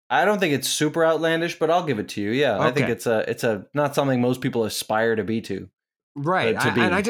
[0.09, 2.31] I don't think it's super outlandish, but I'll give it to you.
[2.31, 5.69] Yeah, I think it's a it's a not something most people aspire to be to.
[6.15, 6.55] right.
[6.55, 7.01] uh, to I, and I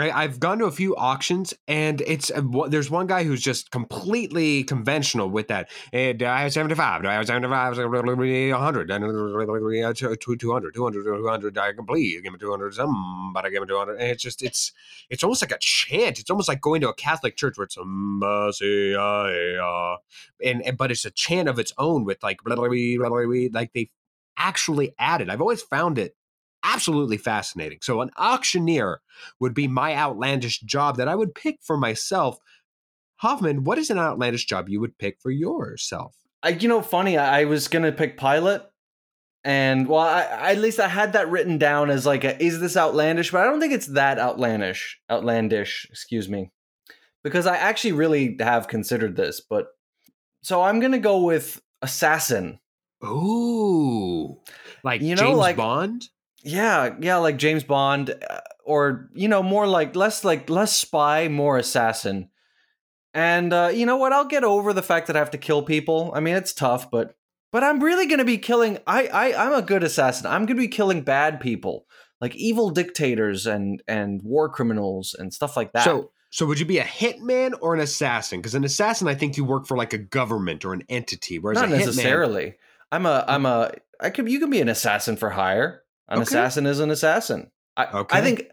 [0.00, 3.70] right, I've gone to a few auctions, and it's uh, there's one guy who's just
[3.70, 5.70] completely conventional with that.
[5.92, 7.02] Eh, do I have 75?
[7.02, 7.76] Do I have 75?
[7.76, 8.90] 100?
[8.90, 9.08] And, uh,
[10.18, 11.58] 200, 200, 200.
[11.58, 12.74] I can please give me 200.
[12.74, 14.00] Somebody give me 200.
[14.00, 14.72] And it's just, it's
[15.10, 16.18] it's almost like a chant.
[16.18, 17.76] It's almost like going to a Catholic church where it's.
[17.76, 18.22] And,
[20.62, 23.90] and but it's a chant of its own with like like they
[24.38, 25.28] actually added.
[25.28, 26.16] I've always found it
[26.64, 27.78] absolutely fascinating.
[27.82, 29.00] So an auctioneer
[29.40, 32.38] would be my outlandish job that I would pick for myself.
[33.16, 36.14] Hoffman, what is an outlandish job you would pick for yourself?
[36.42, 37.16] I, you know, funny.
[37.16, 38.68] I, I was gonna pick pilot,
[39.44, 42.58] and well, I, I, at least I had that written down as like, a, is
[42.58, 43.30] this outlandish?
[43.30, 44.98] But I don't think it's that outlandish.
[45.08, 46.50] Outlandish, excuse me,
[47.22, 49.40] because I actually really have considered this.
[49.40, 49.68] But
[50.42, 52.58] so I'm gonna go with assassin.
[53.04, 54.38] Ooh,
[54.82, 56.08] like You know, James like- Bond.
[56.44, 61.28] Yeah, yeah, like James Bond, uh, or you know, more like less like less spy,
[61.28, 62.28] more assassin.
[63.14, 64.12] And uh, you know what?
[64.12, 66.12] I'll get over the fact that I have to kill people.
[66.14, 67.14] I mean, it's tough, but
[67.52, 68.78] but I'm really gonna be killing.
[68.86, 70.26] I I I'm a good assassin.
[70.26, 71.86] I'm gonna be killing bad people,
[72.20, 75.84] like evil dictators and and war criminals and stuff like that.
[75.84, 78.40] So, so would you be a hitman or an assassin?
[78.40, 81.60] Because an assassin, I think you work for like a government or an entity, whereas
[81.60, 82.54] not a hitman, necessarily.
[82.90, 85.81] I'm a I'm a I could you can be an assassin for hire.
[86.08, 86.22] An Okay.
[86.22, 87.50] assassin is an assassin.
[87.76, 88.18] I Okay.
[88.18, 88.44] I think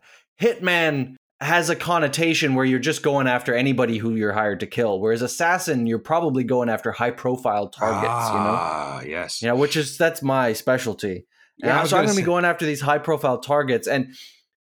[0.42, 5.00] hitman has a connotation where you're just going after anybody who you're hired to kill,
[5.00, 8.08] whereas assassin you're probably going after high profile targets.
[8.10, 9.42] Ah, yes.
[9.42, 11.26] You know, you know, which is that's my specialty.
[11.58, 14.08] Yeah, so I'm gonna be going after these high profile targets and.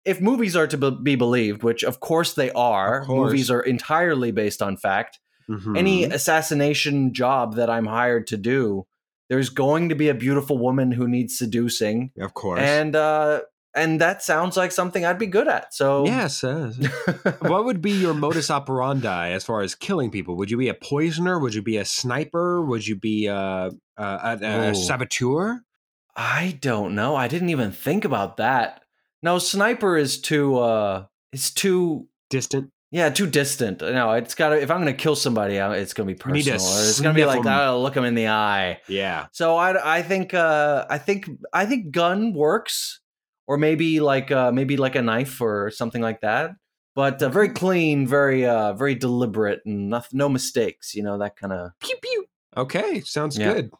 [0.02, 3.26] If movies are to be- be believed, which of course they are, course.
[3.32, 5.18] movies are entirely based on fact
[5.50, 5.76] Mhm.
[5.76, 8.86] any assassination job that I'm hired to do,
[9.30, 12.60] there's going to be a beautiful woman who needs seducing, of course.
[12.60, 13.40] and uh,
[13.74, 15.72] and that sounds like something I'd be good at.
[15.72, 16.42] So Yes.
[16.44, 16.72] uh,
[17.40, 20.36] what would be your modus operandi as far as killing people?
[20.36, 21.38] Would you be a poisoner?
[21.38, 22.60] Would you be a sniper?
[22.62, 24.04] Would you be a, a,
[24.42, 25.62] a, a saboteur?
[26.16, 27.14] I don't know.
[27.14, 28.82] I didn't even think about that.
[29.22, 32.70] No, sniper is too uh it's too Distant.
[32.90, 33.80] Yeah, too distant.
[33.80, 36.34] No, it's got to if I'm going to kill somebody, it's going to be You
[36.34, 36.88] need to personal.
[36.88, 37.46] It's going to be like, 'em.
[37.46, 38.80] oh, look them in the eye.
[38.88, 39.26] Yeah.
[39.32, 43.00] So I I think uh I think I think gun works
[43.46, 46.50] or maybe like uh maybe like a knife or something like that.
[46.96, 51.36] But uh, very clean, very uh very deliberate and no, no mistakes, you know, that
[51.36, 52.26] kind of Pew pew.
[52.56, 53.52] Okay, sounds Yeah.
[53.54, 53.70] good.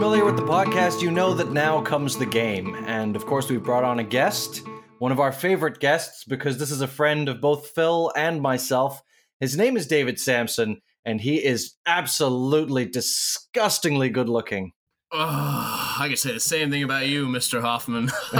[0.00, 2.74] Familiar with the podcast, you know that now comes the game.
[2.86, 4.62] And of course, we've brought on a guest,
[4.98, 9.02] one of our favorite guests, because this is a friend of both Phil and myself.
[9.40, 14.72] His name is David Sampson, and he is absolutely disgustingly good looking.
[15.12, 17.60] Oh, I can say the same thing about you, Mr.
[17.60, 18.10] Hoffman.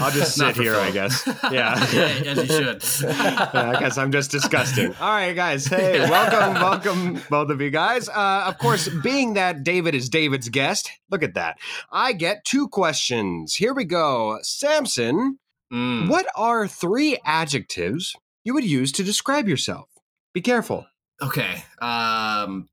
[0.00, 0.80] I'll just sit here, Phil.
[0.82, 1.26] I guess.
[1.52, 1.78] Yeah.
[1.92, 2.82] yeah, as you should.
[3.18, 4.94] Yeah, I guess I'm just disgusting.
[5.00, 5.66] All right, guys.
[5.66, 8.08] Hey, welcome, welcome, both of you guys.
[8.08, 11.58] Uh, of course, being that David is David's guest, look at that.
[11.92, 13.54] I get two questions.
[13.56, 14.38] Here we go.
[14.42, 15.38] Sampson,
[15.70, 16.08] Mm.
[16.08, 19.90] what are three adjectives you would use to describe yourself?
[20.32, 20.86] Be careful.
[21.20, 21.62] Okay.
[21.82, 22.70] Um,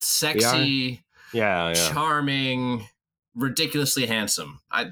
[0.00, 1.02] sexy,
[1.36, 1.74] Yeah, yeah.
[1.92, 2.86] charming,
[3.34, 4.60] ridiculously handsome.
[4.70, 4.90] I,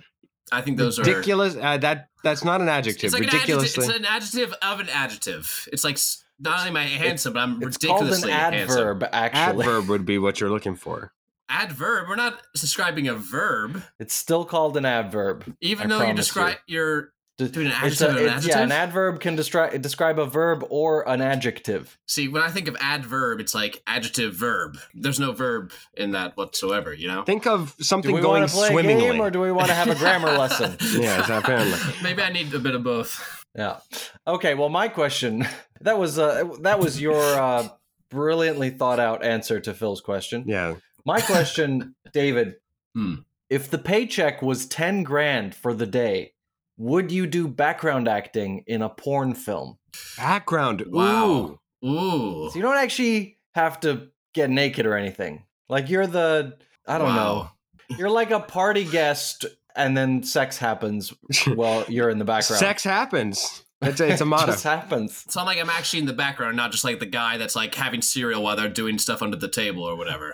[0.52, 1.56] I think those are Ridiculous.
[1.56, 3.04] Uh, that that's not an adjective.
[3.04, 3.62] It's like an adjective.
[3.64, 5.68] It's an adjective of an adjective.
[5.72, 5.98] It's like
[6.38, 8.78] not only am I handsome, but I'm It's called an ridiculously handsome.
[8.78, 9.64] adverb, actually.
[9.64, 11.12] Adverb would be what you're looking for.
[11.48, 12.08] Adverb.
[12.08, 15.44] We're not describing a verb, It's still called an adverb.
[15.60, 18.24] even I though you promise describe you're D- Doing an it's adjective a- and an
[18.26, 21.98] it's- Yeah, an adverb can describe describe a verb or an adjective.
[22.06, 24.78] See, when I think of adverb, it's like adjective verb.
[24.94, 27.24] There's no verb in that whatsoever, you know?
[27.24, 29.02] Think of Do something we going want to play a swimmingly.
[29.10, 30.76] game or do we want to have a grammar lesson?
[30.80, 31.78] Yes, apparently.
[32.04, 33.42] Maybe I need a bit of both.
[33.56, 33.78] Yeah.
[34.26, 34.54] Okay.
[34.54, 35.44] Well, my question
[35.80, 37.68] that was uh, that was your uh,
[38.10, 40.44] brilliantly thought out answer to Phil's question.
[40.46, 40.76] Yeah.
[41.04, 42.54] My question, David,
[42.94, 43.14] Hmm.
[43.50, 46.32] if the paycheck was ten grand for the day,
[46.76, 49.78] would you do background acting in a porn film?
[50.16, 50.82] Background.
[50.82, 50.90] Ooh.
[50.90, 51.58] Wow.
[51.84, 52.48] Ooh.
[52.50, 55.44] So you don't actually have to get naked or anything.
[55.68, 56.56] Like you're the
[56.86, 57.50] I don't know.
[57.98, 59.44] You're like a party guest,
[59.76, 61.12] and then sex happens
[61.54, 62.58] while you're in the background.
[62.58, 63.62] Sex happens.
[63.82, 64.52] It's a, it's a It motto.
[64.52, 65.22] just happens.
[65.28, 67.74] So I'm like I'm actually in the background, not just like the guy that's like
[67.74, 70.32] having cereal while they're doing stuff under the table or whatever.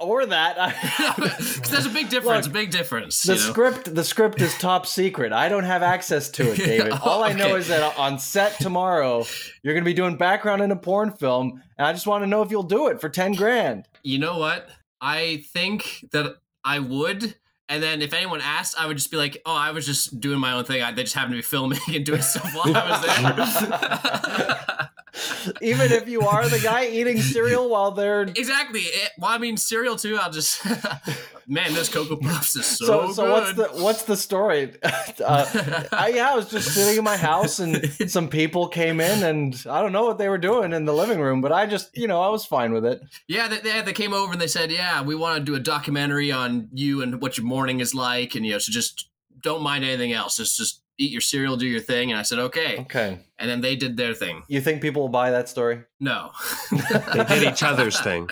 [0.00, 0.56] Or that.
[0.96, 2.46] 'Cause there's a big difference.
[2.46, 3.22] Look, big difference.
[3.22, 3.44] The you know?
[3.50, 5.32] script, the script is top secret.
[5.32, 6.88] I don't have access to it, David.
[6.88, 9.26] Yeah, All I know is that on set tomorrow,
[9.62, 12.26] you're going to be doing background in a porn film, and I just want to
[12.26, 13.86] know if you'll do it for ten grand.
[14.02, 14.68] You know what?
[15.00, 17.36] I think that I would.
[17.68, 20.38] And then if anyone asked, I would just be like, "Oh, I was just doing
[20.38, 20.82] my own thing.
[20.82, 23.00] I, they just happened to be filming and doing stuff while I was
[23.66, 24.90] there."
[25.62, 28.80] Even if you are the guy eating cereal while they're exactly.
[28.80, 30.16] It, well, I mean, cereal too.
[30.16, 30.64] I'll just
[31.46, 33.32] man, this cocoa puffs is so, so so, good.
[33.32, 34.74] what's the what's the story?
[34.82, 39.22] uh, I, yeah, I was just sitting in my house and some people came in
[39.22, 41.96] and I don't know what they were doing in the living room, but I just
[41.96, 43.00] you know I was fine with it.
[43.28, 45.60] Yeah, they, they, they came over and they said, "Yeah, we want to do a
[45.60, 49.08] documentary on you and what your morning is like, and you know, so just
[49.42, 50.38] don't mind anything else.
[50.38, 53.60] It's just eat your cereal, do your thing." And I said, "Okay." Okay, And then
[53.60, 54.42] they did their thing.
[54.48, 55.82] you think people will buy that story?
[56.00, 56.30] No,
[56.70, 58.28] They did each other's thing.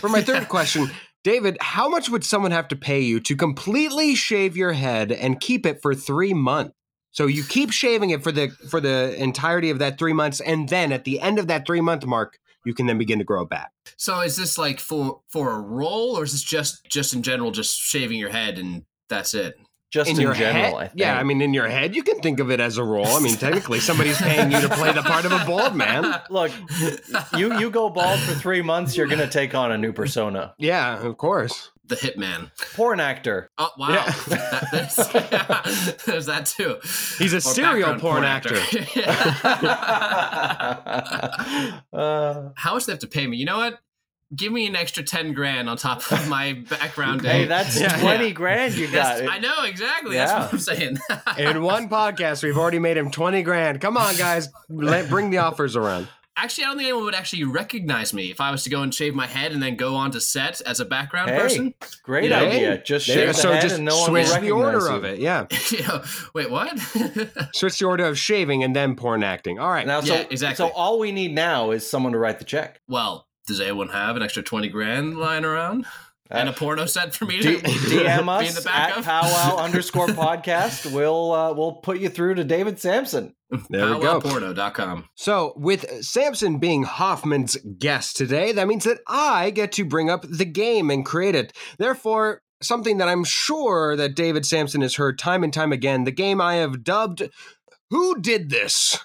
[0.00, 0.90] For my third question,
[1.22, 5.40] David, how much would someone have to pay you to completely shave your head and
[5.40, 6.74] keep it for three months?
[7.12, 10.68] So you keep shaving it for the for the entirety of that three months, and
[10.68, 13.42] then at the end of that three month mark, you can then begin to grow
[13.42, 13.70] it back.
[13.96, 17.52] So is this like for for a role, or is this just just in general,
[17.52, 19.54] just shaving your head and that's it?
[19.94, 21.00] Just in, your general, head, I think.
[21.00, 21.16] yeah.
[21.16, 23.06] I mean, in your head, you can think of it as a role.
[23.06, 26.20] I mean, technically, somebody's paying you to play the part of a bald man.
[26.30, 26.50] Look,
[27.36, 30.52] you you go bald for three months, you're gonna take on a new persona.
[30.58, 31.70] Yeah, of course.
[31.86, 32.50] the hitman.
[32.74, 33.50] Porn actor.
[33.56, 34.04] Oh wow, Yeah.
[34.28, 34.96] That- there's,
[36.06, 36.78] there's that too.
[37.18, 38.58] He's a Or serial background porn actor.
[41.92, 43.36] Uh, How much do they have to pay me?
[43.36, 43.78] You know what?
[44.34, 47.22] Give me an extra ten grand on top of my background.
[47.22, 47.44] hey, day.
[47.46, 48.00] that's Yeah.
[48.00, 49.18] twenty grand you got.
[49.18, 50.16] That's- I know exactly.
[50.16, 50.26] Yeah.
[50.26, 50.98] That's what I'm saying.
[51.56, 53.80] In one podcast, we've already made him twenty grand.
[53.80, 56.08] Come on, guys, let, bring the offers around.
[56.36, 58.92] actually, I don't think anyone would actually recognize me if I was to go and
[58.92, 61.74] shave my head and then go on to set as a background Hey, person.
[62.02, 62.40] Great Yeah.
[62.40, 62.78] idea.
[62.82, 64.86] Just There- shave the so head just and no switch recognize the order you.
[64.96, 65.18] of it.
[65.20, 66.02] Yeah, You know,
[66.34, 66.76] Wait, what?
[67.54, 69.58] switch the order of shaving and then porn acting.
[69.58, 69.86] All right.
[69.86, 70.56] Now, so, Yeah, exactly.
[70.66, 72.80] so all we need now is someone to write the check.
[72.88, 75.86] well, does anyone have an extra twenty grand lying around?
[76.30, 79.04] and a porno set for me D- to DM be in the us at backup.
[79.04, 80.90] powwow underscore podcast.
[80.90, 83.34] We'll uh, we'll put you through to David Sampson.
[83.68, 84.20] There we go.
[84.20, 85.04] Powwowporno.com.
[85.14, 90.24] So, with Sampson being Hoffman's guest today, that means that I get to bring up
[90.28, 91.52] the game and create it.
[91.78, 96.10] Therefore, something that I'm sure that David Sampson has heard time and time again, the
[96.10, 97.28] game I have dubbed
[97.90, 98.98] Who Did This?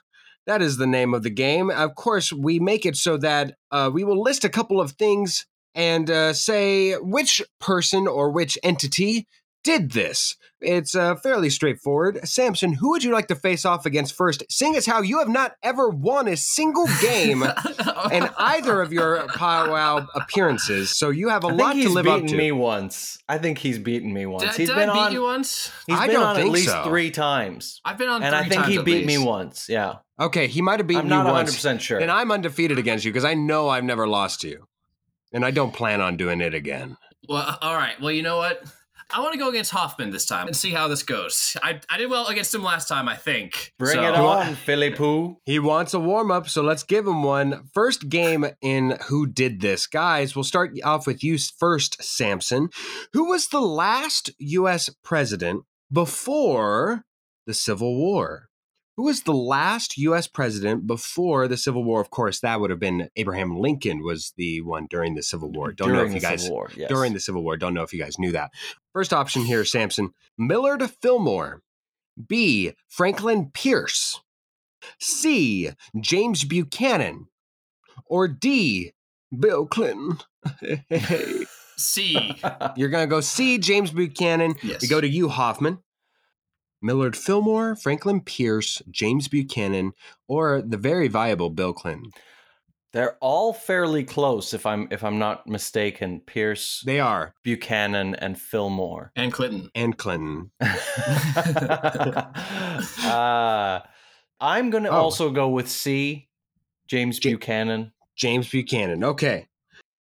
[0.49, 1.69] That is the name of the game.
[1.69, 5.45] Of course, we make it so that uh, we will list a couple of things
[5.75, 9.27] and uh, say which person or which entity
[9.63, 10.35] did this.
[10.62, 12.27] It's uh, fairly straightforward.
[12.27, 15.29] Samson, who would you like to face off against first, seeing as how you have
[15.29, 17.43] not ever won a single game
[18.12, 22.07] in either of your powwow appearances, so you have a I lot think to live
[22.07, 22.21] up to.
[22.21, 22.43] He's beaten to.
[22.43, 23.19] me once.
[23.29, 24.43] I think he's beaten me once.
[24.43, 25.13] Did, He's did been I beat on.
[25.13, 25.71] you once?
[25.85, 26.83] He's I been don't on at least so.
[26.85, 29.69] three times, I've been on and I think he at beat me once.
[29.69, 31.99] Yeah, Okay, he might have beaten I'm not you 100 once, percent sure.
[31.99, 34.67] and I'm undefeated against you because I know I've never lost to you,
[35.32, 36.97] and I don't plan on doing it again.
[37.27, 37.99] Well, all right.
[38.01, 38.63] Well, you know what?
[39.12, 41.58] I want to go against Hoffman this time and see how this goes.
[41.63, 43.73] I, I did well against him last time, I think.
[43.79, 45.38] Bring So- it on, Philly Poo.
[45.45, 47.69] He wants a warm up, so let's give him one.
[47.73, 49.88] First game in Who Did This?
[49.88, 52.69] Guys, we'll start off with you first, Samson.
[53.13, 54.91] Who was the last U.S.
[55.03, 57.03] president before
[57.47, 58.48] the Civil War?
[58.99, 60.27] Who was the last U.S.
[60.27, 62.01] president before the Civil War?
[62.01, 65.71] Of course, that would have been Abraham Lincoln was the one during the Civil War.
[65.71, 66.89] Don't know During if you the guys Civil War, yes.
[66.89, 67.55] during the Civil War.
[67.55, 68.51] Don't know if you guys knew that.
[68.91, 70.13] First option here, Samson.
[70.38, 71.62] Millard Fillmore.
[72.27, 72.73] B.
[72.89, 74.19] Franklin Pierce.
[74.99, 75.69] C.
[75.97, 77.27] James Buchanan.
[78.05, 78.91] Or D.
[79.33, 80.17] Bill Clinton.
[81.77, 82.38] C.
[82.75, 83.59] You're going to go C.
[83.59, 84.55] James Buchanan.
[84.62, 84.81] Yes.
[84.81, 85.79] We go to you, Hoffman.
[86.81, 89.91] Millard Fillmore, Franklin Pierce, James Buchanan,
[90.27, 92.11] or the very viable Bill Clinton.
[92.91, 96.21] They're all fairly close, if I'm if I'm not mistaken.
[96.25, 97.35] Pierce, They are.
[97.43, 99.11] Buchanan, and Fillmore.
[99.15, 99.69] and Clinton.
[99.75, 100.49] And Clinton.
[103.03, 103.79] uh,
[104.39, 104.93] I'm gonna Oh.
[104.95, 106.27] also go with C.
[106.87, 107.91] James Ja- Buchanan.
[108.15, 109.03] James Buchanan.
[109.03, 109.47] Okay.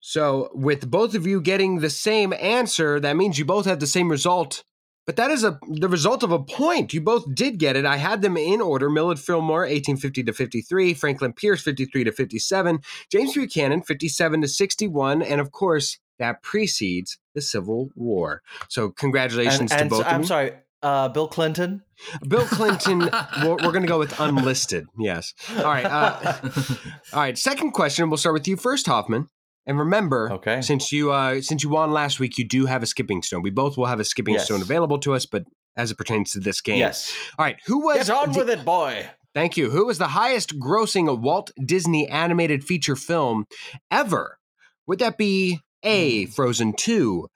[0.02, 3.88] So, with both of you getting the same answer, that means you both have the
[3.88, 4.64] same result.
[5.10, 6.94] But that is a the result of a point.
[6.94, 7.84] You both did get it.
[7.84, 8.92] I had them in order.
[8.92, 12.80] Millard Fillmore, 1850 to 53, Franklin Pierce, 53 to 57,
[13.12, 18.44] James Buchanan, 57 to 61, and of course, that precedes the Civil War.
[18.68, 20.52] So, congratulations And, to and both so- of I'm sorry,
[20.84, 21.82] uh, Bill Clinton.
[22.28, 23.00] Bill Clinton,
[23.42, 24.86] we're, we're going to go with unlisted.
[25.00, 25.34] Yes.
[25.58, 25.86] All right.
[25.86, 26.38] Uh,
[27.14, 27.36] all right.
[27.36, 28.12] Second question.
[28.12, 29.28] We'll start with you first, Hoffman.
[29.70, 30.62] And remember, Okay.
[30.64, 33.44] since you uh, since you won last week, you do have a skipping stone.
[33.44, 34.46] We both will have a skipping Yes.
[34.46, 35.44] stone available to us, but
[35.78, 37.14] as it pertains to this game, Yes.
[37.38, 37.58] All right.
[37.68, 38.08] Who was?
[38.08, 39.12] Get on the- with it, boy.
[39.36, 39.70] Thank you.
[39.70, 43.46] Who was the highest grossing Walt Disney animated feature film
[43.92, 44.40] ever?
[44.88, 46.26] Would that be A.
[46.26, 46.32] Hmm.
[46.32, 47.28] Frozen Two,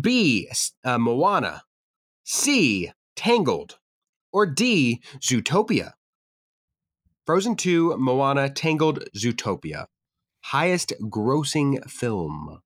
[0.00, 0.48] B.
[0.84, 1.62] uh, Moana,
[2.22, 2.92] C.
[3.16, 3.78] Tangled,
[4.32, 5.02] or D.
[5.20, 5.94] Zootopia?
[7.26, 9.86] Frozen 2, Moana, Tangled, Zootopia.
[10.48, 12.62] Highest grossing film.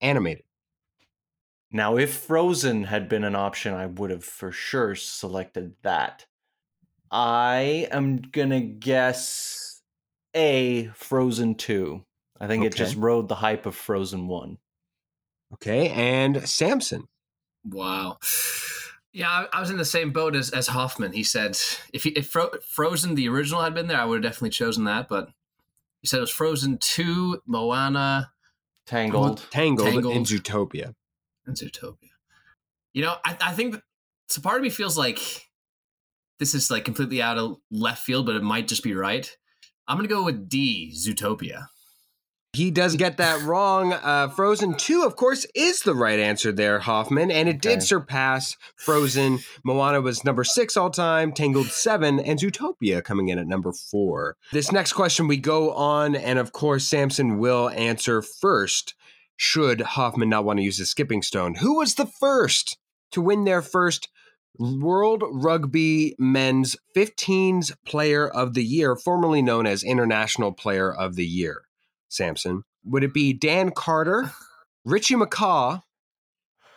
[0.00, 0.44] Animated.
[1.72, 6.26] Now, if Frozen had been an option, I would have for sure selected that.
[7.10, 9.82] I am gonna guess
[10.36, 10.86] A.
[10.94, 12.04] Frozen Two.
[12.38, 14.58] I think it just rode the hype of Frozen One.
[15.54, 17.08] Okay, and Samson.
[17.64, 18.18] Wow.
[19.12, 21.10] Yeah, I, I was in the same boat as, as Hoffman.
[21.10, 21.58] He said
[21.92, 24.84] if he, if Fro- Frozen the original had been there, I would have definitely chosen
[24.84, 25.08] that.
[25.08, 25.30] But
[26.02, 28.30] he said it was Frozen two, Moana,
[28.86, 29.44] Tangled.
[29.50, 30.16] Tangled, Tangled.
[30.16, 30.94] and Zootopia.
[31.46, 32.10] and Zootopia.
[32.94, 33.82] You know, I, I think that,
[34.28, 34.40] so.
[34.40, 35.18] Part of me feels like
[36.38, 39.30] this is like completely out of left field, but it might just be right.
[39.88, 41.66] I'm gonna go with D, Zootopia.
[42.56, 43.92] He does get that wrong.
[43.92, 47.74] Uh, Frozen 2, of course, is the right answer there, Hoffman, and it Okay.
[47.74, 49.40] did surpass Frozen.
[49.62, 54.36] Moana was number six all time, Tangled seven, and Zootopia coming in at number four.
[54.52, 58.94] This next question we go on, and of course, Samson will answer first.
[59.36, 61.56] Should Hoffman not want to use the skipping stone?
[61.56, 62.78] Who was the first
[63.12, 64.08] to win their first
[64.58, 71.26] World Rugby Men's 15s Player of the Year, formerly known as International Player of the
[71.26, 71.65] Year?
[72.08, 72.62] Samson?
[72.84, 74.32] Would it be Dan Carter,
[74.84, 75.82] Richie McCaw,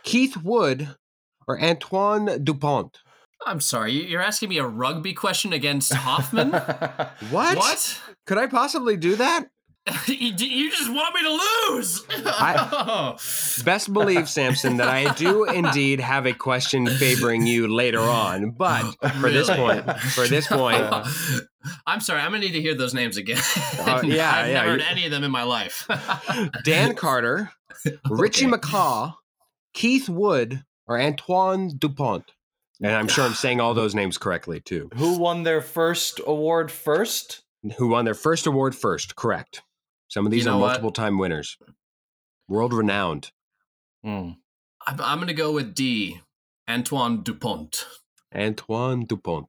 [0.04, 0.96] Keith Wood,
[1.48, 2.98] or Antoine Dupont?
[3.46, 6.52] I'm sorry, you- you're asking me a rugby question against Hoffman?
[7.32, 7.58] What?
[7.58, 8.02] what?
[8.26, 9.48] Could I possibly do that?
[10.08, 13.64] you you just want me to lose.
[13.64, 18.52] Best believe, Samson, that I do indeed have a question favoring you later on.
[18.52, 20.86] But for this point, for this point,
[21.86, 22.22] I'm sorry.
[22.22, 23.38] I'm gonna need to hear those names again.
[23.80, 25.88] Uh, yeah, I've yeah, never heard any of them in my life.
[26.64, 27.52] Dan Carter,
[28.10, 28.58] Richie Okay.
[28.58, 29.14] McCaw,
[29.74, 32.32] Keith Wood, or Antoine Dupont.
[32.82, 34.90] And I'm sure I'm saying all those names correctly too.
[34.96, 37.44] Who won their first award first?
[37.78, 39.16] Who won their first award first?
[39.18, 39.62] Correct.
[40.10, 40.68] Some of these You are know what?
[40.68, 41.58] multiple time winners,
[42.48, 43.32] world renowned.
[44.04, 44.32] Hmm.
[44.86, 46.20] I'm, I'm gonna go with D.
[46.70, 47.86] Antoine Dupont.
[48.36, 49.48] Antoine Dupont.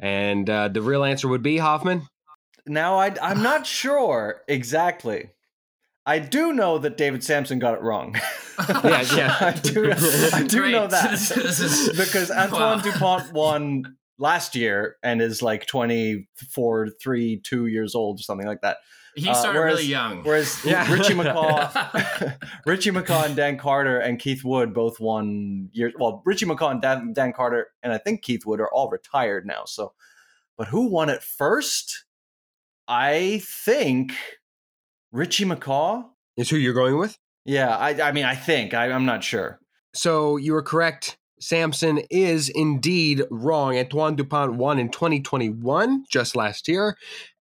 [0.00, 2.08] And uh, the real answer would be Hoffman.
[2.66, 5.30] Now I I'm not sure exactly.
[6.06, 8.16] I do know that David Sampson got it wrong.
[8.82, 9.36] Yeah, yeah.
[9.40, 9.92] I do.
[10.32, 12.80] I do know that because Antoine wow.
[12.80, 18.62] Dupont won last year and is like 24, 3, 2 years old or something like
[18.62, 18.78] that.
[19.14, 20.22] He Uh, whereas- really young.
[20.22, 20.92] Whereas Yeah.
[20.92, 22.36] Richie McCaw,
[22.66, 25.92] Richie McCaw and Dan Carter and Keith Wood both won years.
[25.98, 29.46] Well, Richie McCaw and Dan, Dan Carter and I think Keith Wood are all retired
[29.46, 29.64] now.
[29.66, 29.92] So,
[30.56, 32.04] but who won it first?
[32.86, 34.12] I think
[35.12, 36.04] Richie McCaw.
[36.36, 37.18] Is who you're going with?
[37.44, 39.58] Yeah, I, I mean, I think I, I'm not sure.
[39.94, 41.16] So you were correct.
[41.40, 43.76] Samson is indeed wrong.
[43.78, 46.96] Antoine Dupont won in 2021, just last year.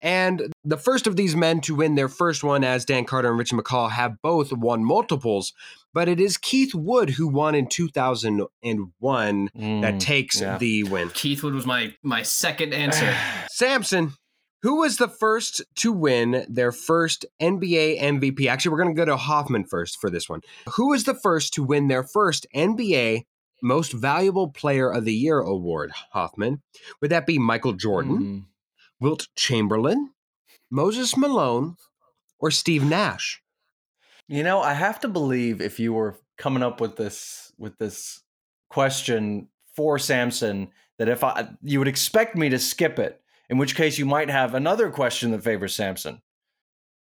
[0.04, 3.38] And the first of these men to win their first one, as Dan Carter and
[3.38, 5.54] Richie McCaw have both won multiples.
[5.94, 10.58] But it is Keith Wood who won in 2001 that Mm, takes yeah.
[10.58, 11.10] the win.
[11.10, 13.14] Keith Wood was my my second answer.
[13.50, 14.12] Samson,
[14.62, 18.46] who was the first to win their first NBA MVP?
[18.46, 20.40] Actually, we're going to go to Hoffman first for this one.
[20.74, 23.22] Who was the first to win their first NBA
[23.62, 26.60] Most Valuable Player of the Year award, Hoffman?
[27.00, 28.44] Would that be Michael Jordan, Mm.
[29.04, 30.12] Wilt Chamberlain,
[30.70, 31.76] Moses Malone,
[32.38, 33.42] or Steve Nash?
[34.28, 38.22] You know, I have to believe if you were coming up with this with this
[38.70, 43.76] question for Samson, that if I you would expect me to skip it, in which
[43.76, 46.22] case you might have another question that favors Samson.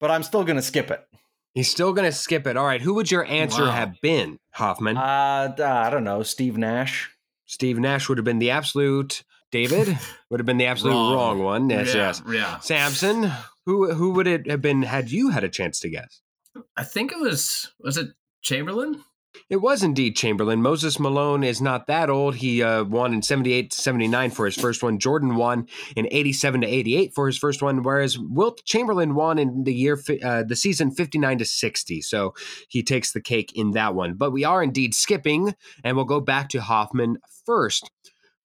[0.00, 1.06] But I'm still going to skip it.
[1.54, 2.56] He's still going to skip it.
[2.56, 3.70] All right, who would your answer Wow.
[3.70, 4.96] have been, Hoffman?
[4.96, 7.10] Uh, I don't know, Steve Nash.
[7.46, 9.22] Steve Nash would have been the absolute.
[9.52, 9.96] David
[10.30, 11.14] would have been the absolute Wrong.
[11.14, 11.70] wrong one.
[11.70, 12.22] Yes, yeah, yes.
[12.28, 12.58] yeah.
[12.58, 13.30] Samson,
[13.66, 16.22] who who would it have been had you had a chance to guess?
[16.76, 18.08] I think it was was it
[18.42, 19.04] Chamberlain?
[19.48, 20.60] It was indeed Chamberlain.
[20.60, 22.36] Moses Malone is not that old.
[22.36, 24.98] He uh, won in 78 to 79 for his first one.
[24.98, 29.64] Jordan won in 87 to 88 for his first one, whereas Wilt Chamberlain won in
[29.64, 32.02] the year uh, the season 59 to 60.
[32.02, 32.34] So
[32.68, 34.14] he takes the cake in that one.
[34.14, 37.90] But we are indeed skipping, and we'll go back to Hoffman first.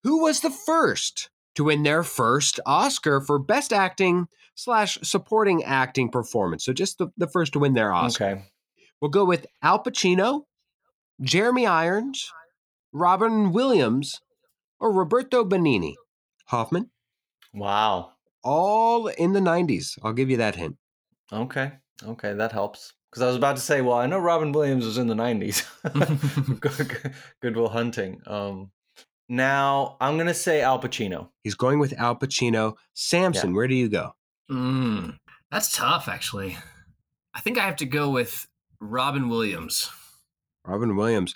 [0.04, 6.10] Who was the first to win their first Oscar for Best Acting slash Supporting Acting
[6.10, 6.66] Performance?
[6.66, 8.24] So just the, the first to win their Oscar.
[8.26, 8.42] Okay.
[9.02, 10.44] We'll go with Al Pacino,
[11.22, 12.32] Jeremy Irons,
[12.94, 14.22] Robin Williams,
[14.80, 15.96] or Roberto Benigni.
[16.46, 16.90] Hoffman,
[17.54, 18.14] Wow.
[18.44, 19.98] all in the 90s.
[20.02, 20.78] I'll give you that hint.
[21.34, 21.74] Okay.
[22.06, 22.94] Okay, that helps.
[23.10, 25.66] Because I was about to say, well, I know Robin Williams was in the '90s.
[26.60, 28.22] Good- Goodwill Hunting.
[28.28, 28.72] Um,
[29.30, 31.30] now I'm gonna say Al Pacino.
[31.44, 32.76] He's going with Al Pacino.
[32.94, 34.14] Samson, where do you go?
[34.50, 35.18] Mm,
[35.52, 36.58] that's tough, actually.
[37.34, 38.48] I think I have to go with
[38.80, 39.90] Robin Williams.
[40.66, 41.34] Robin Williams.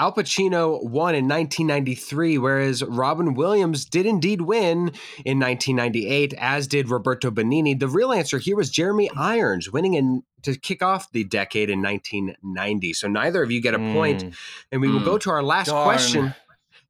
[0.00, 4.92] Al Pacino won in 1993, whereas Robin Williams did indeed win
[5.24, 7.76] in 1998, as did Roberto Benigni.
[7.78, 11.82] The real answer here was Jeremy Irons winning in to kick off the decade in
[11.82, 12.92] 1990.
[12.92, 14.36] So neither of you get a point, Mm.
[14.70, 15.04] and we will Mm.
[15.04, 15.84] go to our last Darn.
[15.84, 16.34] question.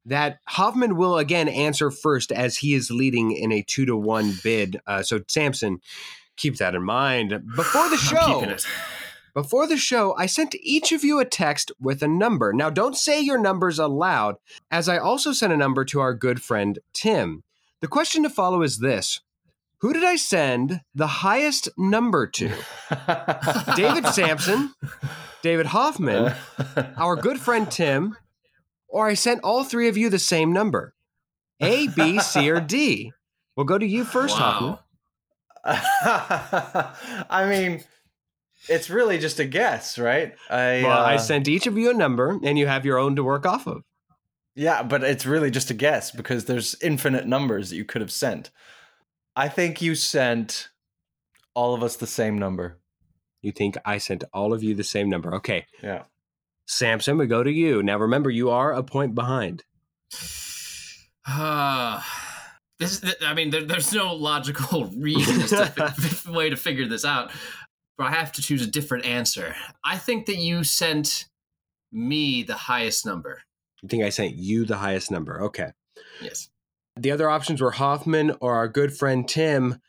[0.09, 4.33] That Hoffman will again answer first, as he is leading in a two to one
[4.43, 4.81] bid.
[4.87, 5.81] Uh, so Samson,
[6.35, 7.29] keep that in mind.
[7.55, 8.57] Before the show,
[9.35, 12.53] before the show, I sent each of you a text with a number.
[12.53, 14.37] Now, don't say your numbers aloud,
[14.71, 17.43] as I also sent a number to our good friend Tim.
[17.81, 19.21] The question to follow is this
[19.81, 22.51] Who did I send the highest number to?
[23.75, 24.73] David Sampson,
[25.43, 26.33] David Hoffman,
[26.97, 28.17] our good friend Tim,
[28.89, 30.93] or I sent all three of you the same number?
[31.61, 33.13] A, B, C, or D?
[33.55, 34.77] We'll go to you first, Hoffman.
[35.65, 36.93] Wow.
[37.29, 37.83] I mean,
[38.69, 40.33] it's really just a guess, right?
[40.49, 43.17] I, Well, I uh, sent each of you a number, and you have your own
[43.17, 43.83] to work off of.
[44.55, 48.11] Yeah, but it's really just a guess because there's infinite numbers that you could have
[48.11, 48.49] sent.
[49.35, 50.69] I think you sent
[51.53, 52.79] all of us the same number.
[53.41, 55.35] You think I sent all of you the same number.
[55.35, 55.65] Okay.
[55.81, 56.03] Yeah.
[56.69, 57.81] Samson, we go to you.
[57.81, 59.63] Now remember, you are a point behind.
[61.27, 61.99] Uh,
[62.79, 67.03] this is, I mean, there, there's no logical reason as to way to figure this
[67.03, 67.31] out.
[67.97, 69.55] but I have to choose a different answer.
[69.83, 71.27] I think that you sent
[71.91, 73.41] me the highest number.
[73.81, 75.41] You think I sent you the highest number.
[75.41, 75.71] Okay.
[76.21, 76.49] Yes.
[76.95, 79.81] The other options were Hoffman or our good friend Tim,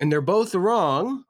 [0.00, 1.24] and they're both wrong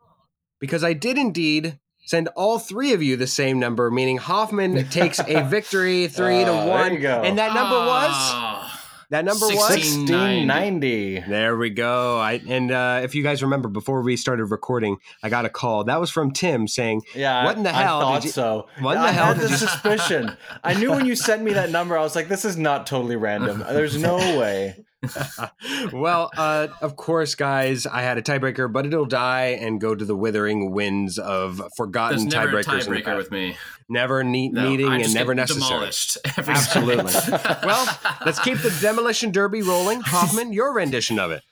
[0.61, 1.79] because I did indeed
[2.13, 6.47] send all three of you the same number, meaning Hoffman takes a victory three Oh,
[6.47, 7.23] to there one, you go.
[7.23, 8.87] and that number was Ah.
[9.09, 11.21] that number was 1690.
[11.29, 12.19] There we go.
[12.19, 15.85] I and uh, if you guys remember, before we started recording, I got a call.
[15.85, 18.67] That was from Tim saying, Yeah, What in the I- hell I thought you- so.
[18.81, 20.37] What in the I hell had the you- suspicion.
[20.65, 23.17] I knew when you sent me that number, I was like, "This is not totally
[23.17, 23.59] random.
[23.61, 24.85] There's no way."
[25.93, 30.05] well, uh, of course, guys, I had a tiebreaker, but it'll die and go to
[30.05, 32.87] the withering winds of There's forgotten never tiebreakers.
[32.87, 33.57] in the tiebreaker with me.
[33.89, 35.91] Never need, No, needing and never necessary.
[36.37, 37.13] Every Absolutely.
[37.65, 40.01] Well, Let's keep the demolition derby rolling.
[40.01, 41.43] Hoffman, your rendition of it.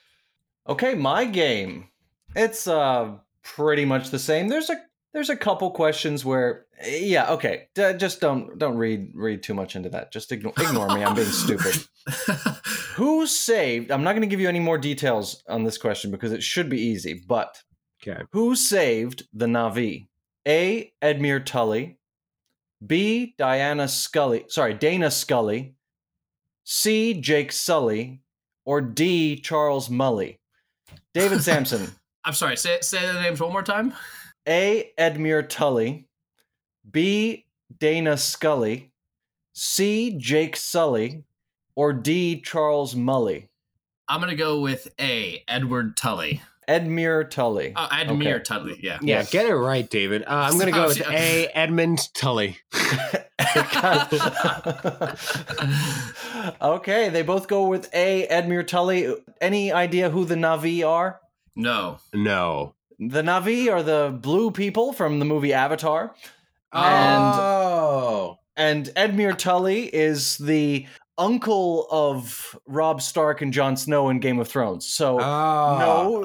[0.67, 1.89] Okay, my game.
[2.35, 4.47] It's uh pretty much the same.
[4.47, 4.77] There's a
[5.13, 7.67] there's a couple questions where yeah, okay.
[7.75, 10.11] D- just don't don't read read too much into that.
[10.11, 11.03] Just ignore ignore me.
[11.03, 11.75] I'm being stupid.
[12.95, 13.91] Who saved?
[13.91, 16.69] I'm not going to give you any more details on this question because it should
[16.69, 17.61] be easy, but
[18.05, 18.21] Okay.
[18.31, 20.07] who saved the Na'vi?
[20.47, 20.91] A.
[21.03, 21.97] Edmure Tully.
[22.85, 23.35] B.
[23.37, 24.45] Diana Scully.
[24.47, 25.75] Sorry, Dana Scully.
[26.63, 27.13] C.
[27.13, 28.23] Jake Sully.
[28.65, 29.35] Or D.
[29.39, 30.39] Charles Mully.
[31.13, 31.87] David Sampson.
[32.25, 32.57] I'm sorry.
[32.57, 33.93] Say say the names one more time.
[34.47, 34.91] A.
[34.97, 36.07] Edmure Tully.
[36.89, 37.45] B.
[37.79, 38.91] Dana Scully.
[39.53, 40.15] C.
[40.17, 41.23] Jake Sully.
[41.75, 42.41] Or D.
[42.41, 43.47] Charles Mully.
[44.07, 45.43] I'm gonna go with A.
[45.47, 46.41] Edward Tully.
[46.67, 47.73] Edmure Tully.
[47.75, 48.43] Oh, Admir Okay.
[48.43, 48.79] Tully.
[48.81, 48.99] Yeah.
[49.01, 49.31] Yeah, Yes.
[49.31, 50.23] get it right, David.
[50.23, 51.47] Uh, I'm going to go with A.
[51.47, 52.57] Edmund Tully.
[56.61, 58.27] okay, they both go with A.
[58.29, 59.13] Edmure Tully.
[59.41, 61.19] Any idea who the Na'vi are?
[61.55, 61.99] No.
[62.13, 62.75] No.
[63.03, 66.13] The Na'vi are the blue people from the movie Avatar.
[66.73, 68.37] oh.
[68.55, 70.85] And Edmure Tully is the
[71.17, 74.85] uncle of Robb Stark and Jon Snow in Game of Thrones.
[74.87, 75.77] So, Oh.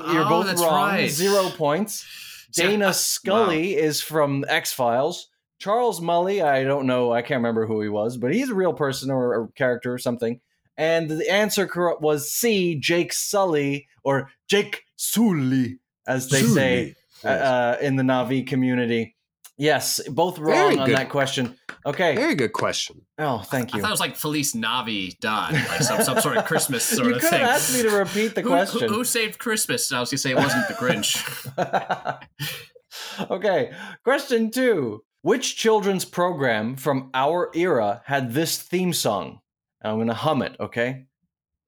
[0.03, 0.74] no, you're Oh, both wrong.
[0.74, 1.11] right.
[1.11, 2.05] Zero points.
[2.53, 5.29] Dana I- Scully is from X Files.
[5.59, 8.74] Charles Mully, I don't know, I can't remember who he was, but he's a real
[8.74, 10.41] person or a character or something.
[10.77, 16.94] And the answer cor- was C, Jake Sully, or Jake Sully, as they say
[17.24, 19.14] uh, uh, in the Na'vi community.
[19.59, 20.96] Yes, both Very wrong on good.
[20.98, 21.57] that question.
[21.86, 22.14] Okay.
[22.14, 23.00] Very good question.
[23.18, 23.82] Oh, thank I you.
[23.82, 27.20] thought it was like Feliz Navidad, like some, some sort of Christmas sort you of
[27.22, 27.40] could thing.
[27.40, 28.88] have asked me to repeat the Who- question.
[28.88, 29.90] Who, who saved Christmas?
[29.92, 31.16] I was gonna say it wasn't the Grinch.
[33.30, 33.72] okay,
[34.04, 35.02] question two.
[35.22, 39.40] Which children's program from our era had this theme song?
[39.82, 41.07] I'm going to hum it, okay?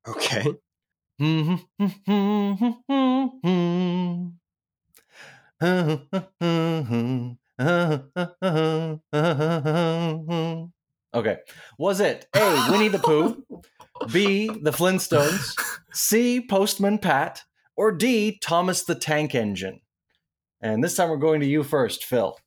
[0.07, 0.45] Okay.
[1.21, 1.59] Okay.
[11.77, 13.45] Was it A, Winnie the Pooh,
[14.13, 15.57] B, The Flintstones,
[15.93, 17.43] C, Postman Pat,
[17.75, 19.81] or D, Thomas the Tank Engine?
[20.61, 22.39] And this time we're going to you first, Phil.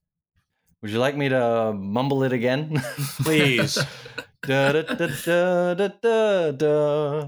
[0.82, 2.82] Would you like me to mumble it again?
[3.24, 3.78] Please.
[4.44, 7.28] da da da da da da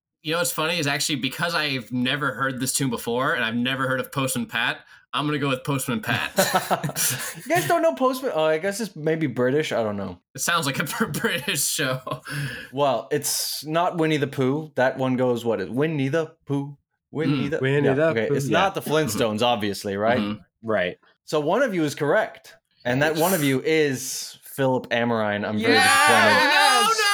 [0.23, 3.55] You know what's funny is actually because I've never heard this tune before and I've
[3.55, 4.79] never heard of Postman Pat,
[5.13, 6.31] I'm gonna go with Postman Pat.
[7.45, 8.31] you guys don't know Postman?
[8.33, 9.71] Oh, I guess it's maybe British.
[9.71, 10.19] I don't know.
[10.35, 12.21] it sounds like a British show.
[12.71, 14.71] Well, it's not Winnie the Pooh.
[14.75, 16.77] That one goes what is Winnie the Pooh?
[17.09, 18.27] Winnie Mm, the Winnie yeah, the okay.
[18.29, 18.59] Pooh, It's yeah.
[18.59, 20.19] not the Flintstones, obviously, right?
[20.19, 20.39] Mhm.
[20.63, 20.97] Right.
[21.25, 22.55] So one of you is correct,
[22.85, 25.43] and that one of you is Philip Amarine.
[25.43, 26.33] I'm very No, disappointed.
[26.35, 27.10] no, no, no,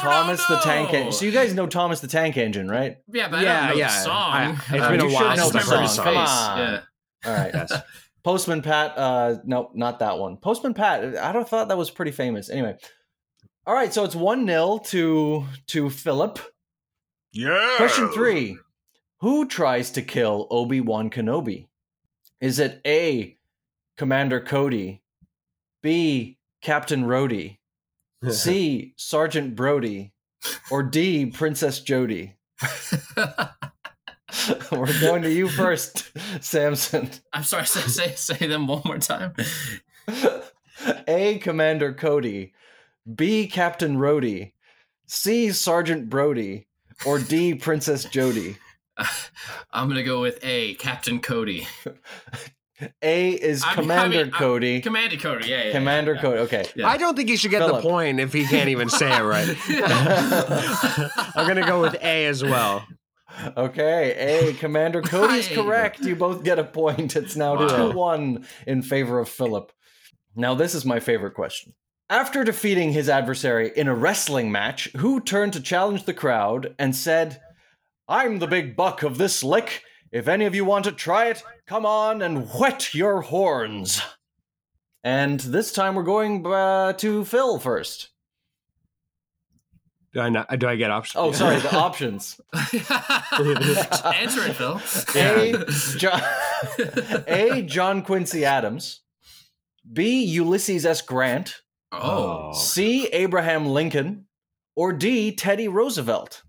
[0.00, 1.12] Thomas the Tank Engine.
[1.12, 2.96] So you guys know Thomas the Tank Engine, right?
[3.12, 3.86] yeah, but I Yeah, don't know yeah.
[3.88, 4.32] the song.
[4.32, 5.96] I- it's Uh, been a while know since the I've heard song.
[5.96, 6.58] the Come on.
[6.58, 6.80] Yeah.
[7.26, 7.50] All right.
[7.54, 7.72] Yes.
[8.22, 8.98] Postman Pat.
[8.98, 10.36] Uh, nope, not that one.
[10.36, 11.16] Postman Pat.
[11.16, 12.50] I don't thought that was pretty famous.
[12.50, 12.76] Anyway.
[13.66, 16.38] All right, so it's one 0 to to Philip.
[17.32, 17.74] Yeah.
[17.76, 18.58] Question three:
[19.20, 21.68] Who tries to kill Obi Wan Kenobi?
[22.40, 23.36] Is it A.
[23.96, 25.02] Commander Cody,
[25.82, 26.38] B.
[26.62, 27.58] Captain Rhodey,
[28.28, 28.92] C.
[28.96, 30.12] Sergeant Brody,
[30.70, 31.26] or D.
[31.26, 32.36] Princess Jody?
[34.70, 36.12] We're going to you first,
[36.42, 37.10] Samson.
[37.32, 39.32] I'm sorry, say, say say them one more time.
[41.08, 41.38] A.
[41.38, 42.52] Commander Cody,
[43.12, 43.46] B.
[43.46, 44.52] Captain Rhodey,
[45.06, 45.50] C.
[45.50, 46.68] Sergeant Brody,
[47.06, 47.54] or D.
[47.54, 48.56] Princess Jody?
[49.72, 51.66] I'm gonna go with A, Captain Cody.
[53.02, 54.80] A is I'm- I Commander mean, I'm- Cody.
[54.80, 55.72] Commander Cody, yeah, yeah.
[55.72, 56.38] Commander yeah, Cody.
[56.40, 56.64] Okay.
[56.76, 56.86] Yeah.
[56.88, 57.82] I don't think he should get Philip.
[57.82, 59.48] the point if he can't even say it right.
[61.36, 62.84] I'm gonna go with A as well.
[63.56, 64.48] Okay.
[64.50, 64.54] A.
[64.54, 65.54] Commander Cody's Hi.
[65.54, 66.00] correct.
[66.00, 67.16] You both get a point.
[67.16, 67.90] It's now Wow.
[67.92, 69.72] 2 1 in favor of Philip.
[70.36, 71.74] Now, this is my favorite question.
[72.08, 76.94] After defeating his adversary in a wrestling match, who turned to challenge the crowd and
[76.94, 77.40] said,
[78.08, 79.82] I'm the big buck of this lick.
[80.12, 84.02] If any of you want to try it, come on and whet your horns.
[85.04, 88.10] And this time we're going uh, to Phil first.
[90.12, 91.20] Do I, not, do I get options?
[91.22, 92.40] Oh, sorry, the options.
[92.54, 94.80] Answer it, Phil.
[95.14, 95.64] A.
[95.96, 96.22] John,
[97.28, 97.62] A.
[97.62, 99.02] John Quincy Adams.
[99.92, 100.24] B.
[100.24, 101.00] Ulysses S.
[101.00, 101.62] Grant.
[101.92, 102.52] Oh.
[102.52, 103.06] C.
[103.08, 104.26] Abraham Lincoln.
[104.74, 105.32] Or D.
[105.34, 106.42] Teddy Roosevelt.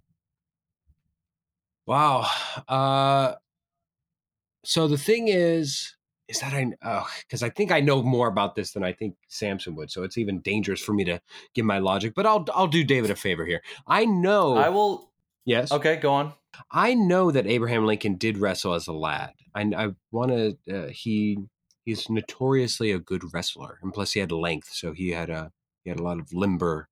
[1.85, 2.27] Wow.
[2.67, 3.33] Uh,
[4.63, 5.95] so the thing is,
[6.27, 9.15] is that I oh, because I think I know more about this than I think
[9.27, 9.91] Samson would.
[9.91, 11.21] So it's even dangerous for me to
[11.53, 12.13] give my logic.
[12.15, 13.61] But I'll I'll do David a favor here.
[13.87, 14.55] I know.
[14.55, 15.11] I will.
[15.45, 15.71] yes.
[15.71, 16.33] Okay, go on.
[16.71, 19.33] I know that Abraham Lincoln did wrestle as a lad.
[19.53, 20.57] I, I want to.
[20.71, 21.37] Uh, he
[21.83, 25.51] he's notoriously a good wrestler, and plus he had length, so he had a
[25.83, 26.87] he had a lot of limber.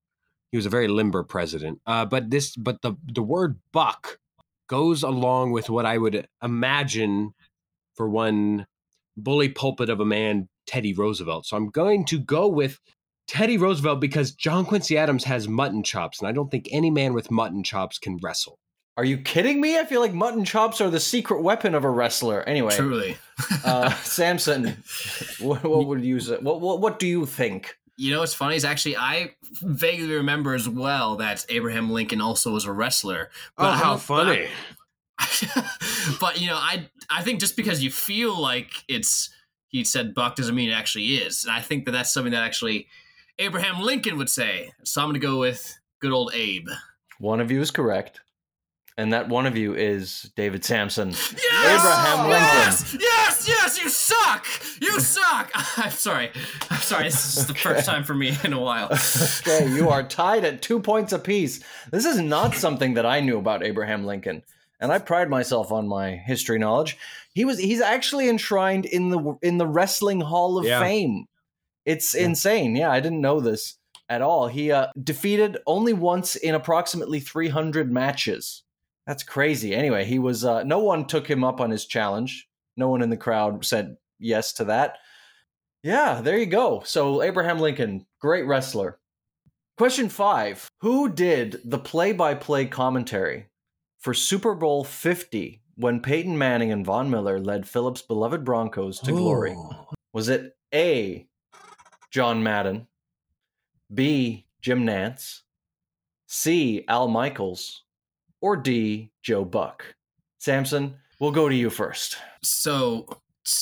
[0.51, 1.79] He was a very limber president.
[1.85, 4.19] Uh, but this, but the the word buck
[4.67, 7.33] goes along with what I would imagine
[7.99, 8.65] for one
[9.17, 11.45] bully pulpit of a man, Teddy Roosevelt.
[11.45, 12.79] So I'm going to go with
[13.27, 17.13] Teddy Roosevelt because John Quincy Adams has mutton chops, and I don't think any man
[17.13, 18.57] with mutton chops can wrestle.
[18.95, 19.77] Are you kidding me?
[19.77, 22.41] I feel like mutton chops are the secret weapon of a wrestler.
[22.47, 23.17] Anyway, Truly.
[23.65, 24.77] uh, Samson,
[25.41, 26.37] what, what would you say?
[26.37, 27.75] What, what what do you think?
[27.97, 32.53] You know what's funny is actually I vaguely remember as well that Abraham Lincoln also
[32.53, 33.29] was a wrestler.
[33.57, 34.47] Oh, I how don't- funny!
[36.19, 39.29] but you know, I I think just because you feel like it's
[39.67, 42.43] he said buck doesn't mean it actually is, and I think that that's something that
[42.43, 42.87] actually
[43.37, 44.71] Abraham Lincoln would say.
[44.83, 46.67] So I'm going to go with good old Abe.
[47.19, 48.21] One of you is correct,
[48.97, 51.13] and that one of you is David Sampson.
[51.61, 51.81] Yes!
[51.81, 52.97] Abraham Yes!
[52.99, 53.47] Yes!
[53.47, 53.81] Yes!
[53.81, 54.47] You suck!
[54.81, 55.51] You suck!
[55.77, 56.31] I'm sorry.
[56.69, 57.03] I'm sorry.
[57.03, 58.89] This is the first time for me in a while.
[59.41, 61.61] okay, you are tied at two points apiece.
[61.91, 64.43] This is not something that I knew about Abraham Lincoln,
[64.79, 66.97] and I pride myself on my history knowledge.
[67.33, 70.79] He was he's actually enshrined in the in the Wrestling Hall of Yeah.
[70.79, 71.25] Fame.
[71.85, 72.25] It's Yeah.
[72.25, 72.75] insane.
[72.75, 73.77] Yeah, I didn't know this
[74.09, 74.47] at all.
[74.47, 78.63] He uh, defeated only once in approximately 300 matches.
[79.05, 79.73] That's crazy.
[79.75, 82.47] Anyway, he was uh, no one took him up on his challenge.
[82.77, 84.97] No one in the crowd said yes to that.
[85.83, 86.81] Yeah, there you go.
[86.85, 88.99] So Abraham Lincoln, great wrestler.
[89.77, 93.48] Question five Who did the play by play commentary
[93.99, 99.11] for Super Bowl 50 when Peyton Manning and Von Miller led Phillips' beloved Broncos to
[99.11, 99.55] glory?
[100.13, 101.27] Was it A.
[102.11, 102.87] John Madden,
[103.93, 104.45] B.
[104.61, 105.41] Jim Nantz,
[106.27, 106.83] C.
[106.87, 107.83] Al Michaels,
[108.41, 109.11] or D.
[109.21, 109.85] Joe Buck?
[110.39, 112.17] Samson, we'll go to you first.
[112.41, 113.05] So,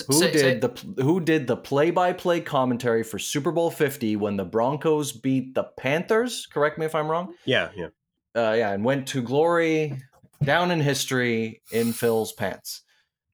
[0.07, 3.69] Who say- did say- the Who did the play by play commentary for Super Bowl
[3.69, 6.45] 50 when the Broncos beat the Panthers?
[6.47, 7.35] Correct me if I'm wrong.
[7.45, 7.87] Yeah, yeah.
[8.35, 9.97] uh, yeah, and went to glory
[10.43, 12.83] down in history in Phil's pants.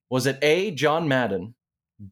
[0.09, 0.71] Was it A.
[0.71, 1.55] John Madden,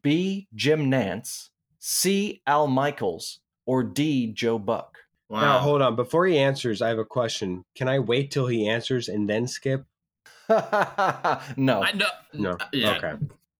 [0.02, 0.48] B.
[0.54, 2.42] Jim Nantz, C.
[2.46, 4.26] Al Michaels, or D.
[4.32, 4.98] Joe Buck?
[5.28, 5.40] Wow.
[5.40, 5.96] Now hold on.
[5.96, 7.64] Before he answers, I have a question.
[7.74, 9.84] Can I wait till he answers and then skip?
[10.48, 12.06] no, I know.
[12.34, 12.56] No.
[12.72, 12.96] Yeah.
[12.96, 13.12] Okay.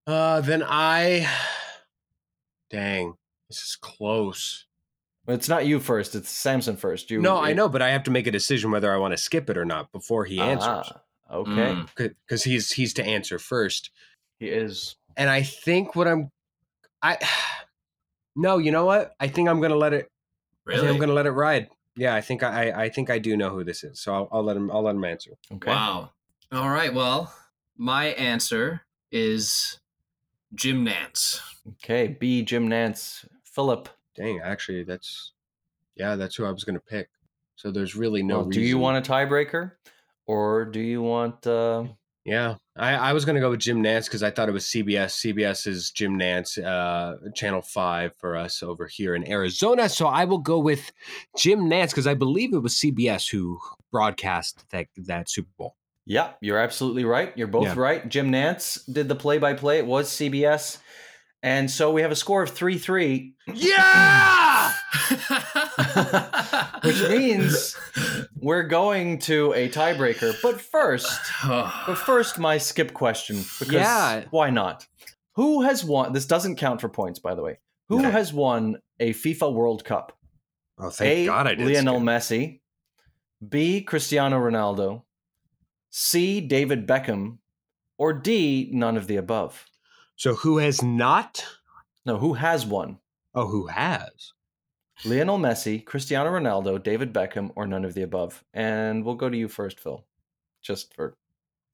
[0.07, 1.29] Uh, then I.
[2.71, 3.15] Dang,
[3.49, 4.67] this is close.
[5.29, 6.15] it's not you first.
[6.15, 7.11] It's Samson first.
[7.11, 9.19] You no, I know, but I have to make a decision whether I want to
[9.19, 11.01] skip it or not before he answers, Ah,
[11.33, 12.15] okay, Mm.
[12.27, 13.91] because he's he's to answer first.
[14.39, 14.97] he is.
[15.17, 16.31] And I think what I'm,
[17.03, 17.19] I.
[18.35, 19.13] No, you know what?
[19.21, 20.11] I think I'm gonna let it.
[20.65, 20.89] Really?
[20.89, 21.69] I'm gonna let it ride.
[21.97, 24.01] Yeah, I think I, I I think I do know who this is.
[24.01, 24.71] So I'll, I'll let him.
[24.71, 25.33] I'll let him answer.
[25.53, 25.71] Okay.
[25.71, 26.13] Wow.
[26.51, 26.95] All right.
[26.95, 27.31] Well,
[27.77, 29.81] my answer is
[30.55, 31.41] Jim Nantz.
[31.73, 32.07] Okay.
[32.19, 32.43] B.
[32.43, 33.27] Jim Nantz.
[33.45, 33.91] Philip.
[34.17, 35.33] Dang, actually, that's
[35.95, 37.11] yeah, that's who I was gonna pick.
[37.57, 38.39] So there's really no.
[38.41, 39.73] well, do you want a tiebreaker,
[40.27, 41.47] or do you want?
[41.47, 41.85] Uh,
[42.25, 45.11] Yeah, I, I was gonna go with Jim Nantz because I thought it was CBS.
[45.21, 49.89] CBS is Jim Nantz, uh, Channel Five for us over here in Arizona.
[49.89, 50.93] So I will go with
[51.37, 53.59] Jim Nantz because I believe it was CBS who
[53.91, 55.75] broadcast that that Super Bowl.
[56.07, 57.33] Yeah, you're absolutely right.
[57.37, 57.75] You're both Yeah.
[57.77, 58.09] right.
[58.09, 59.79] Jim Nantz did the play by play.
[59.79, 60.79] It was CBS.
[61.45, 63.35] And so we have a score of 3 3.
[63.55, 64.52] Yeah.
[66.85, 67.77] Which means
[68.41, 70.35] we're going to a tiebreaker.
[70.43, 71.09] But first,
[71.47, 73.37] but first, my skip question.
[73.59, 74.25] Because Yeah.
[74.31, 74.87] why not?
[75.37, 76.13] Who has won?
[76.13, 77.59] This doesn't count for points, by the way.
[77.89, 78.11] Who Okay.
[78.11, 80.17] has won a FIFA World Cup?
[80.79, 81.27] Oh, thank A.
[81.27, 81.67] God I did.
[81.67, 82.07] Lionel skip.
[82.07, 82.61] Messi.
[83.47, 83.83] B.
[83.83, 85.03] Cristiano Ronaldo.
[85.91, 86.41] C.
[86.41, 87.39] David Beckham.
[87.99, 88.71] Or D.
[88.73, 89.65] None of the above.
[90.17, 91.47] So who has not?
[92.05, 92.99] No, who has won?
[93.35, 94.33] Oh, who has?
[95.05, 98.45] Lionel Messi, Cristiano Ronaldo, David Beckham, or none of the above.
[98.55, 100.05] And we'll go to you first, Phil.
[100.63, 101.17] Just for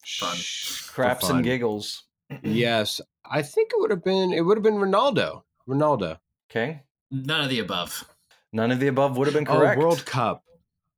[0.06, 0.36] Fun.
[0.36, 1.36] Shh, for craps fun.
[1.36, 2.04] and giggles.
[2.42, 4.34] Yes, I think it would have been.
[4.34, 5.44] It would have been Ronaldo.
[5.66, 6.18] Ronaldo.
[6.50, 6.82] Okay.
[7.10, 8.04] None of the above.
[8.52, 9.78] None of the above would have been oh, correct.
[9.80, 10.44] Oh, World Cup.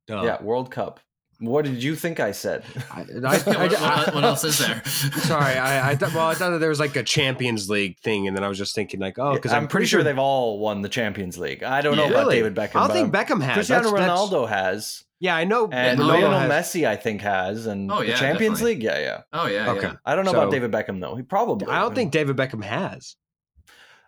[0.08, 0.22] Duh.
[0.24, 0.98] Yeah, World Cup.
[1.40, 2.64] What did you think I said?
[2.90, 4.82] I, I, what, I- what- what else is there?
[4.84, 6.12] Sorry, I, I thought.
[6.14, 8.58] Well, I thought that there was like a Champions League thing, and then I was
[8.58, 11.62] just thinking like, oh, because I'm, pretty sure they've all won the Champions League.
[11.62, 12.36] I don't know about Really?
[12.36, 12.76] David Beckham.
[12.76, 13.54] I don't think Beckham has.
[13.54, 15.68] Cristiano That's- that's- Ronaldo has, Yeah, I know.
[15.72, 18.74] and Lionel has- Messi, I think, has, and Oh, the Champions definitely.
[18.74, 18.82] League.
[18.82, 19.22] Yeah, yeah.
[19.32, 19.70] Oh yeah.
[19.72, 19.86] Okay.
[19.86, 19.96] yeah.
[20.04, 21.14] I don't know So- about David Beckham though.
[21.16, 21.68] He probably.
[21.68, 23.16] I don't think David Beckham has.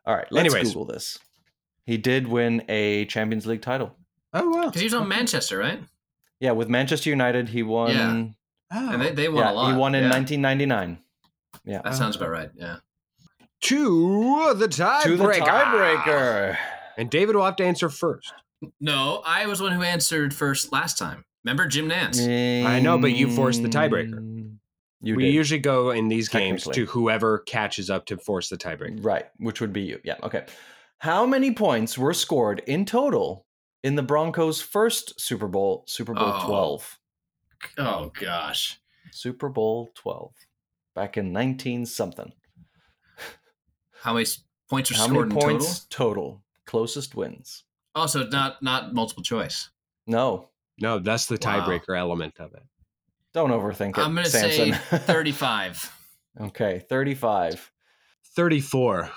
[0.05, 0.69] All right, let's Anyways.
[0.75, 1.19] Google this.
[1.87, 3.97] He did win a Champions League title.
[4.35, 4.67] Oh wow.
[4.67, 5.81] Because he was on Manchester, right?
[6.43, 7.91] Yeah, with Manchester United, he won.
[7.93, 8.25] Yeah.
[8.75, 8.93] Oh.
[8.93, 9.71] And they, they won yeah, a lot.
[9.73, 10.11] he won in yeah.
[10.11, 10.99] 1999.
[11.65, 12.51] Yeah, That sounds about right.
[12.57, 12.79] Yeah.
[13.61, 15.03] to the tiebreaker.
[15.05, 16.57] to the tiebreaker.
[16.99, 18.33] And David will have to answer first.
[18.81, 21.25] No, I was one who answered first last time.
[21.45, 22.21] Remember Jim Nantz?
[22.67, 24.19] I know, but you forced the tiebreaker.
[24.19, 24.57] Mm,
[25.01, 25.35] You we did.
[25.35, 28.99] usually go in these games to whoever catches up to force the tiebreaker.
[29.05, 30.01] Right, which would be you.
[30.03, 30.45] Yeah, okay.
[30.99, 33.47] How many points were scored in total
[33.83, 36.47] in the Broncos' first Super Bowl, Super Bowl Oh.
[36.47, 36.99] 12?
[37.79, 38.81] Oh gosh.
[39.11, 40.33] Super Bowl 12.
[40.95, 42.33] Back in 19 something.
[44.03, 46.43] How many s- points were How scored many in points total?
[46.67, 47.65] Closest wins.
[47.95, 48.23] Oh, total?
[48.23, 49.71] Also, not not multiple choice.
[50.07, 50.49] No,
[50.81, 51.61] No, that's the Wow.
[51.67, 52.63] tiebreaker element of it.
[53.35, 53.99] don't overthink it.
[53.99, 55.93] I'm gonna say 35.
[56.41, 57.71] okay, 35.
[58.35, 59.11] 34.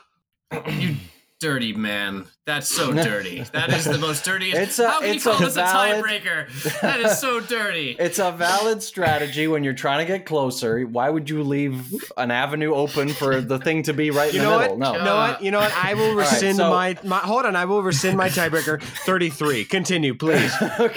[0.68, 0.95] you
[1.39, 2.25] dirty man.
[2.45, 3.41] That's so dirty.
[3.53, 4.51] That is the most dirty.
[4.51, 6.81] It's a- How can it's you a call this valid- a tiebreaker?
[6.81, 7.95] That is so dirty.
[7.99, 10.81] It's a valid strategy when you're trying to get closer.
[10.86, 14.45] Why would you leave an avenue open for the thing to be right You in
[14.45, 14.77] know the middle?
[14.77, 14.93] what?
[14.93, 14.97] No.
[14.99, 15.43] You know what?
[15.43, 15.73] You know what?
[15.75, 17.17] I will right, rescind so- my, my.
[17.17, 17.55] Hold on.
[17.55, 18.81] I will rescind my tiebreaker.
[18.81, 19.65] 33.
[19.65, 20.53] Continue, please.
[20.59, 20.95] What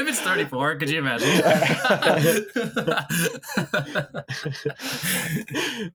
[0.00, 0.76] if it's 34?
[0.76, 1.28] Could you imagine?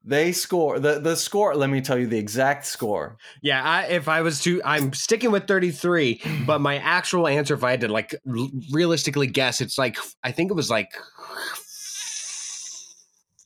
[0.04, 1.54] they score the the score.
[1.54, 3.16] Let me tell you the exact score.
[3.42, 7.64] Yeah, I, if I was to, I'm sticking with 33, but my actual answer, if
[7.64, 10.90] I had to like r- realistically guess, it's like, I think it was like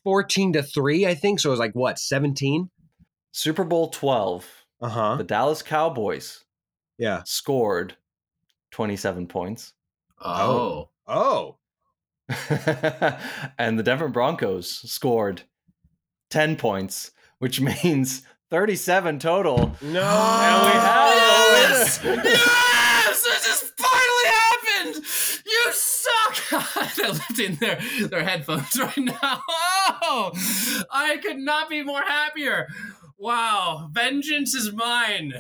[0.05, 1.41] 14 to 3, I think.
[1.41, 2.71] So it was like what, 17?
[3.33, 4.45] Super Bowl twelve.
[4.81, 5.17] Uh huh.
[5.17, 6.43] The Dallas Cowboys
[6.99, 7.23] Yeah.
[7.25, 7.95] scored
[8.73, 9.73] twenty seven points,
[10.21, 10.89] oh.
[11.07, 11.59] Oh.
[13.59, 15.43] and the Denver Broncos scored
[16.29, 19.77] ten points, which means thirty seven total.
[19.81, 20.03] No.
[20.03, 21.11] And we have
[21.71, 21.99] yes!
[21.99, 22.23] the winner.
[22.25, 23.23] yes!
[23.23, 25.05] This has finally happened!
[25.47, 26.95] You suck!
[26.97, 29.41] They're lifting their, their headphones right now.
[29.49, 30.33] Oh!
[30.91, 32.69] I could not be more happier.
[33.19, 33.89] Wow.
[33.93, 35.35] Vengeance is mine.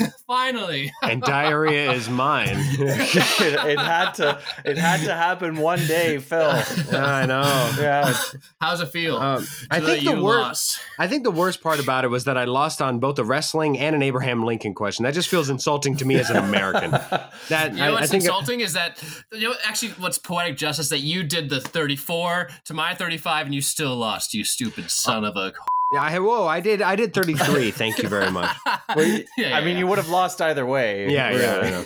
[0.26, 0.92] finally.
[1.02, 2.48] and diarrhea is mine.
[2.52, 2.76] it,
[3.66, 4.40] it had to.
[4.64, 6.50] It had to happen one day, Phil.
[6.92, 7.72] I know.
[7.78, 8.14] Yeah.
[8.60, 9.16] How's it feel?
[9.16, 10.80] Um, I think the worst.
[10.98, 13.78] I think the worst part about it was that I lost on both a wrestling
[13.78, 15.04] and an Abraham Lincoln question.
[15.04, 16.92] That just feels insulting to me as an American.
[17.48, 19.02] That You know I, I what's think insulting is that
[19.32, 23.54] you know actually what's poetic justice that you did the 34 to my 35 and
[23.54, 25.52] you still lost, you stupid son of a.
[25.92, 26.82] Yeah, I, whoa, I did.
[26.82, 27.70] I did thirty three.
[27.82, 28.54] Thank you very much.
[28.94, 29.78] Well, you- Yeah, I mean, yeah.
[29.80, 31.08] you would have lost either way.
[31.10, 31.70] Yeah, yeah, I really.
[31.70, 31.84] know.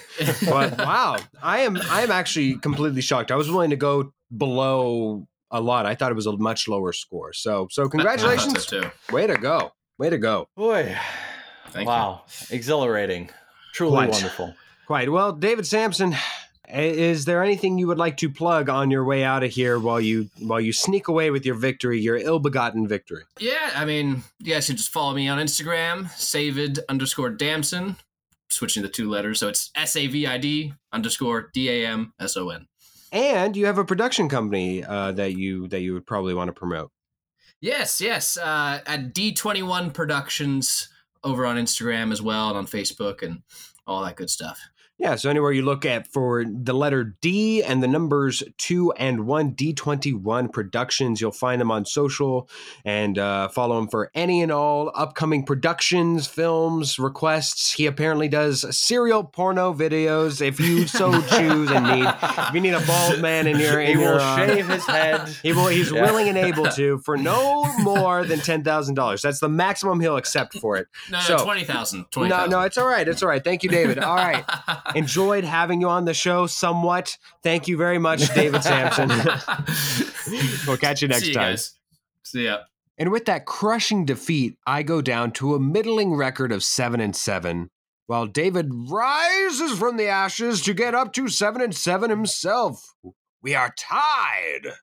[0.48, 1.76] But wow, I am.
[1.90, 3.30] I am actually completely shocked.
[3.30, 5.86] I was willing to go below a lot.
[5.86, 7.32] I thought it was a much lower score.
[7.32, 8.66] So, so congratulations.
[8.66, 8.90] so, too.
[9.12, 9.72] Way to go.
[9.98, 10.48] Way to go.
[10.57, 10.96] Boy,
[11.70, 13.30] Thank wow, exhilarating,
[13.74, 14.11] truly Quite.
[14.11, 14.55] wonderful.
[14.86, 16.14] Quite well, David Sampson.
[16.72, 20.00] Is there anything you would like to plug on your way out of here while
[20.00, 23.24] you while you sneak away with your victory, your ill-begotten victory?
[23.38, 27.96] Yeah, I mean, yes you guys just follow me on Instagram, Savid underscore Damson,
[28.48, 29.40] switching the two letters.
[29.40, 32.66] So it's S A V I D underscore D A M S O N.
[33.12, 36.52] And you have a production company uh, that you that you would probably want to
[36.52, 36.90] promote.
[37.60, 38.36] Yes, yes.
[38.36, 40.88] Uh, at D21 Productions
[41.22, 43.42] over on Instagram as well and on Facebook and
[43.86, 44.58] all that good stuff.
[45.01, 49.26] Yeah, so anywhere you look at for the letter D and the numbers two and
[49.26, 52.51] one, D21 Productions, you'll find them on social
[52.84, 57.72] and uh, follow him for any and all upcoming productions, films, requests.
[57.72, 62.07] He apparently does serial porno videos if you so choose and need.
[62.22, 64.84] If you need a bald man in your, He in will your, uh, shave his
[64.84, 65.28] head.
[65.42, 66.03] He will, he's Yeah.
[66.03, 69.22] willing and able to for no more than ten thousand dollars.
[69.22, 70.88] That's the maximum he'll accept for it.
[71.11, 72.05] No, no, So- 20,000.
[72.18, 73.09] No, no, it's all right.
[73.09, 73.42] It's all right.
[73.42, 73.98] Thank you, David.
[73.98, 74.44] All right.
[74.95, 77.16] Enjoyed having you on the show somewhat.
[77.43, 79.09] Thank you very much, David Sampson.
[80.66, 81.53] we'll catch you next See you time.
[81.53, 81.74] guys.
[82.24, 82.59] See ya.
[82.99, 87.16] And with that crushing defeat, I go down to a middling record of seven and
[87.16, 87.70] seven,
[88.07, 92.95] while David rises from the ashes to get up to seven and seven himself.
[93.43, 94.74] We are tied.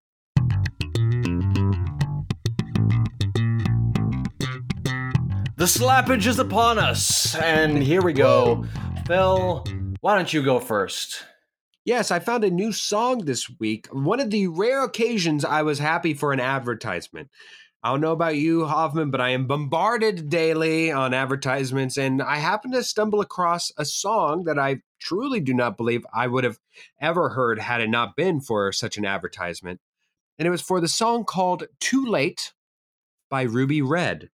[5.57, 8.65] The slappage is upon us, and here we go.
[9.07, 9.63] Phil,
[10.01, 11.23] why don't you go first?
[11.85, 13.87] Yes, I found a new song this week.
[13.91, 17.29] One of the rare occasions I was happy for an advertisement.
[17.83, 22.37] I don't know about you, Hoffman, but I am bombarded daily on advertisements, and I
[22.37, 26.57] happened to stumble across a song that I truly do not believe I would have
[26.99, 29.79] ever heard had it not been for such an advertisement.
[30.37, 32.53] And it was for the song called Too Late
[33.29, 34.29] by Ruby Red.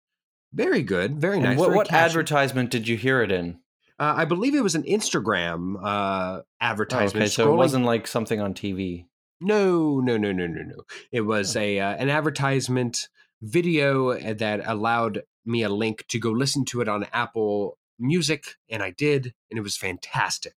[0.54, 1.58] Very good, very And nice.
[1.58, 3.60] what very what advertisement did you hear it in?
[4.00, 7.24] Uh, I believe it was an Instagram uh, Oh, advertisement.
[7.24, 9.06] okay, so it wasn't like something on TV.
[9.40, 10.84] No, no, no, no, no, no.
[11.12, 13.10] It was a uh, an advertisement
[13.42, 18.82] video that allowed me a link to go listen to it on Apple Music, and
[18.82, 20.54] I did, and it was fantastic.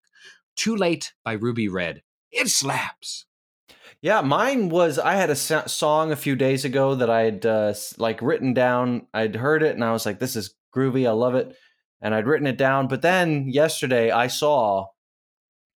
[0.57, 2.03] Too late by Ruby Red.
[2.33, 3.27] It slaps.
[4.01, 4.99] Yeah, mine was.
[4.99, 9.07] I had a so- song a few days ago that I'd uh, like written down.
[9.13, 11.07] I'd heard it and I was like, "This is groovy.
[11.09, 11.57] I love it,"
[12.01, 12.89] and I'd written it down.
[12.89, 14.87] But then yesterday, I saw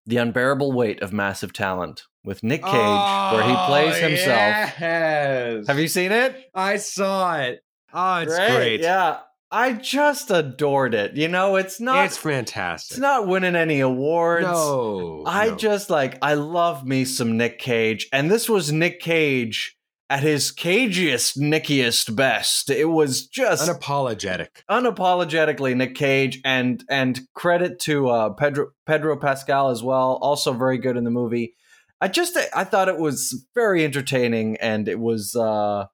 [0.07, 4.75] the unbearable weight of massive talent with Nick Cage, where he oh, plays Oh, himself.
[4.81, 5.67] Yes.
[5.67, 6.51] Have you seen it?
[6.55, 7.61] I saw it.
[7.93, 8.81] Oh, it's great.
[8.81, 9.19] Yeah,
[9.51, 11.17] I just adored it.
[11.17, 12.05] You know, it's not.
[12.07, 12.97] it's fantastic.
[12.97, 14.45] it's not winning any awards.
[14.47, 15.57] no, I no.
[15.57, 19.77] just like I love me some Nick Cage, and this was Nick Cage
[20.11, 22.69] at his cagiest, nickiest best.
[22.69, 24.49] It was just unapologetic.
[24.69, 30.77] unapologetically Nick Cage, and and credit to uh, Pedro Pedro Pascal as well, also very
[30.77, 31.55] good in the movie.
[32.01, 35.35] I just I thought it was very entertaining, and it was.
[35.35, 35.87] uh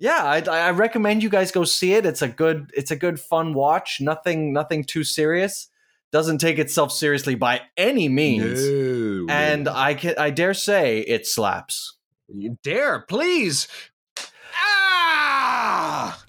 [0.00, 2.06] yeah, I, I recommend you guys go see it.
[2.06, 4.00] It's a good, it's a good fun watch.
[4.00, 5.68] Nothing, nothing too serious.
[6.12, 8.64] Doesn't take itself seriously by any means.
[8.64, 9.26] No.
[9.28, 11.97] And I can, I dare say, it slaps.
[12.28, 13.68] You dare, please.
[14.54, 16.24] Ah!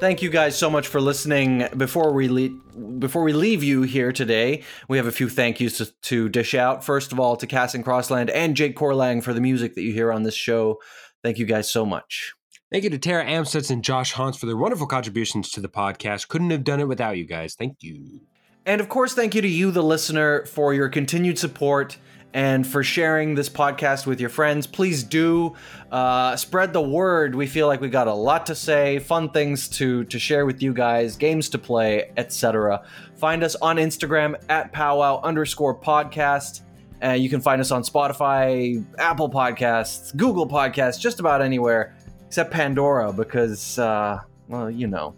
[0.00, 1.66] Thank you guys so much for listening.
[1.76, 5.78] Before we le- before we leave you here today, we have a few thank yous
[5.78, 6.84] to, to dish out.
[6.84, 9.92] First of all, to Cass and Crossland and Jake Corlang for the music that you
[9.92, 10.78] hear on this show.
[11.24, 12.34] Thank you guys so much.
[12.70, 16.28] Thank you to Tara Amstutz and Josh Hans for their wonderful contributions to the podcast.
[16.28, 17.54] Couldn't have done it without you guys.
[17.54, 18.20] Thank you.
[18.66, 21.96] And of course, thank you to you, the listener, for your continued support
[22.34, 24.66] and for sharing this podcast with your friends.
[24.66, 25.54] Please do
[25.90, 27.34] uh, spread the word.
[27.34, 30.62] We feel like we got a lot to say, fun things to to share with
[30.62, 32.82] you guys, games to play, etc.
[33.16, 36.62] Find us on Instagram at powwow underscore podcast.
[37.02, 42.50] Uh, you can find us on Spotify, Apple Podcasts, Google Podcasts, just about anywhere except
[42.50, 45.14] Pandora, because uh, well, you know,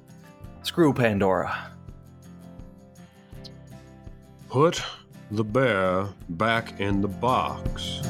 [0.62, 1.72] screw Pandora.
[4.48, 4.82] Put
[5.30, 8.00] the bear back in the box.